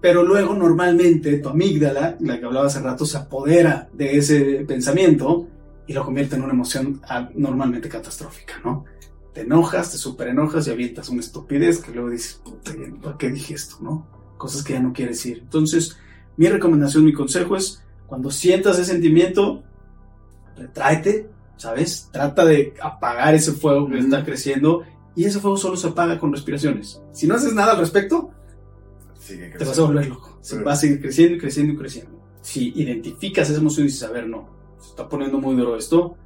[0.00, 5.46] pero luego normalmente tu amígdala, la que hablaba hace rato, se apodera de ese pensamiento
[5.86, 7.00] y lo convierte en una emoción
[7.34, 8.84] normalmente catastrófica, ¿no?
[9.32, 13.30] te enojas, te super enojas y avientas una estupidez que luego dices, puta, ¿por qué
[13.30, 13.76] dije esto?
[13.80, 14.06] ¿No?
[14.36, 15.38] Cosas que ya no quieres decir.
[15.42, 15.96] Entonces,
[16.36, 19.62] mi recomendación, mi consejo es, cuando sientas ese sentimiento,
[20.56, 22.08] retráete, ¿sabes?
[22.12, 24.82] Trata de apagar ese fuego que está creciendo
[25.20, 27.02] y ese fuego solo se apaga con respiraciones.
[27.12, 28.30] Si no haces nada al respecto,
[29.28, 30.38] te vas a volver loco.
[30.40, 32.18] Se va a seguir creciendo y creciendo y creciendo.
[32.40, 34.48] Si identificas esa emoción y dices, a ver, no,
[34.78, 36.16] se está poniendo muy duro esto,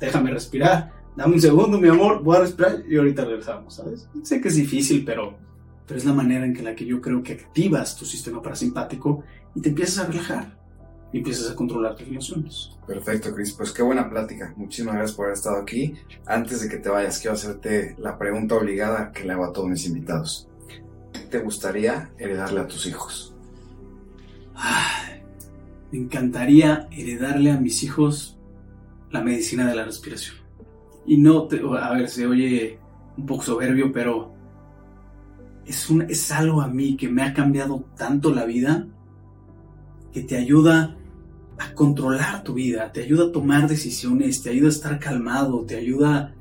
[0.00, 4.08] déjame respirar, dame un segundo, mi amor, voy a respirar y ahorita regresamos, ¿sabes?
[4.24, 5.38] Sé que es difícil, pero,
[5.86, 9.22] pero es la manera en que la que yo creo que activas tu sistema parasimpático
[9.54, 10.65] y te empiezas a relajar
[11.12, 12.70] y empiezas a controlar tus emociones.
[12.86, 13.52] Perfecto, Chris.
[13.52, 14.52] Pues qué buena plática.
[14.56, 15.94] Muchísimas gracias por haber estado aquí.
[16.26, 19.68] Antes de que te vayas, quiero hacerte la pregunta obligada que le hago a todos
[19.68, 20.48] mis invitados.
[21.12, 23.32] ¿Qué te gustaría heredarle a tus hijos?
[25.92, 28.38] me encantaría heredarle a mis hijos
[29.10, 30.36] la medicina de la respiración.
[31.06, 31.48] Y no,
[31.78, 32.78] a ver, se oye
[33.16, 34.32] un poco soberbio, pero
[35.64, 38.86] es, un, es algo a mí que me ha cambiado tanto la vida,
[40.12, 40.95] que te ayuda
[41.58, 45.76] a controlar tu vida, te ayuda a tomar decisiones, te ayuda a estar calmado, te
[45.76, 46.34] ayuda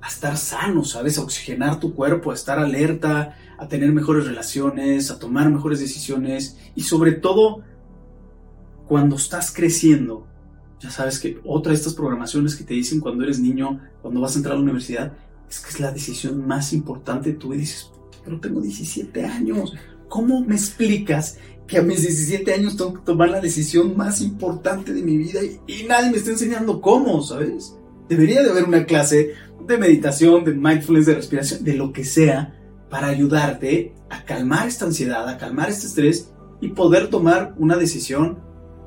[0.00, 1.18] a estar sano, ¿sabes?
[1.18, 6.58] A oxigenar tu cuerpo, a estar alerta, a tener mejores relaciones, a tomar mejores decisiones
[6.74, 7.62] y sobre todo
[8.86, 10.26] cuando estás creciendo,
[10.80, 14.34] ya sabes que otra de estas programaciones que te dicen cuando eres niño, cuando vas
[14.34, 15.12] a entrar a la universidad,
[15.48, 17.54] es que es la decisión más importante vida.
[17.54, 17.90] Y dices,
[18.24, 19.74] pero tengo 17 años.
[20.08, 24.92] ¿Cómo me explicas que a mis 17 años tengo que tomar la decisión más importante
[24.92, 27.76] de mi vida y, y nadie me está enseñando cómo, ¿sabes?
[28.08, 29.32] Debería de haber una clase
[29.66, 32.60] de meditación, de mindfulness, de respiración, de lo que sea,
[32.90, 38.38] para ayudarte a calmar esta ansiedad, a calmar este estrés y poder tomar una decisión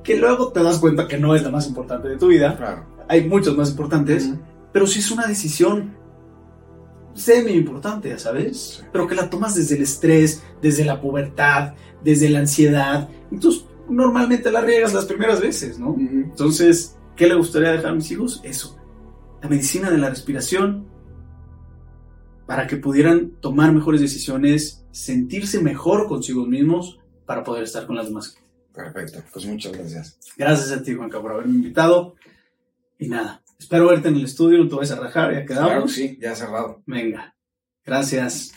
[0.03, 2.85] que luego te das cuenta que no es la más importante de tu vida.
[3.09, 4.29] Hay muchas más importantes,
[4.71, 5.95] pero si es una decisión
[7.13, 8.85] semi importante, ¿sabes?
[8.93, 11.73] Pero que la tomas desde el estrés, desde la pubertad,
[12.03, 13.09] desde la ansiedad.
[13.31, 15.95] Entonces, normalmente la riegas las primeras veces, ¿no?
[15.97, 18.41] Entonces, ¿qué le gustaría dejar a mis hijos?
[18.43, 18.77] Eso.
[19.41, 20.87] La medicina de la respiración
[22.45, 28.07] para que pudieran tomar mejores decisiones, sentirse mejor consigo mismos para poder estar con las
[28.07, 28.37] demás
[28.73, 30.19] Perfecto, pues muchas gracias.
[30.37, 32.15] Gracias a ti, Juanca, por haberme invitado.
[32.99, 35.69] Y nada, espero verte en el estudio, no te vayas a rajar, ya quedamos.
[35.69, 36.83] Claro, sí, ya cerrado.
[36.85, 37.35] Venga,
[37.83, 38.51] gracias.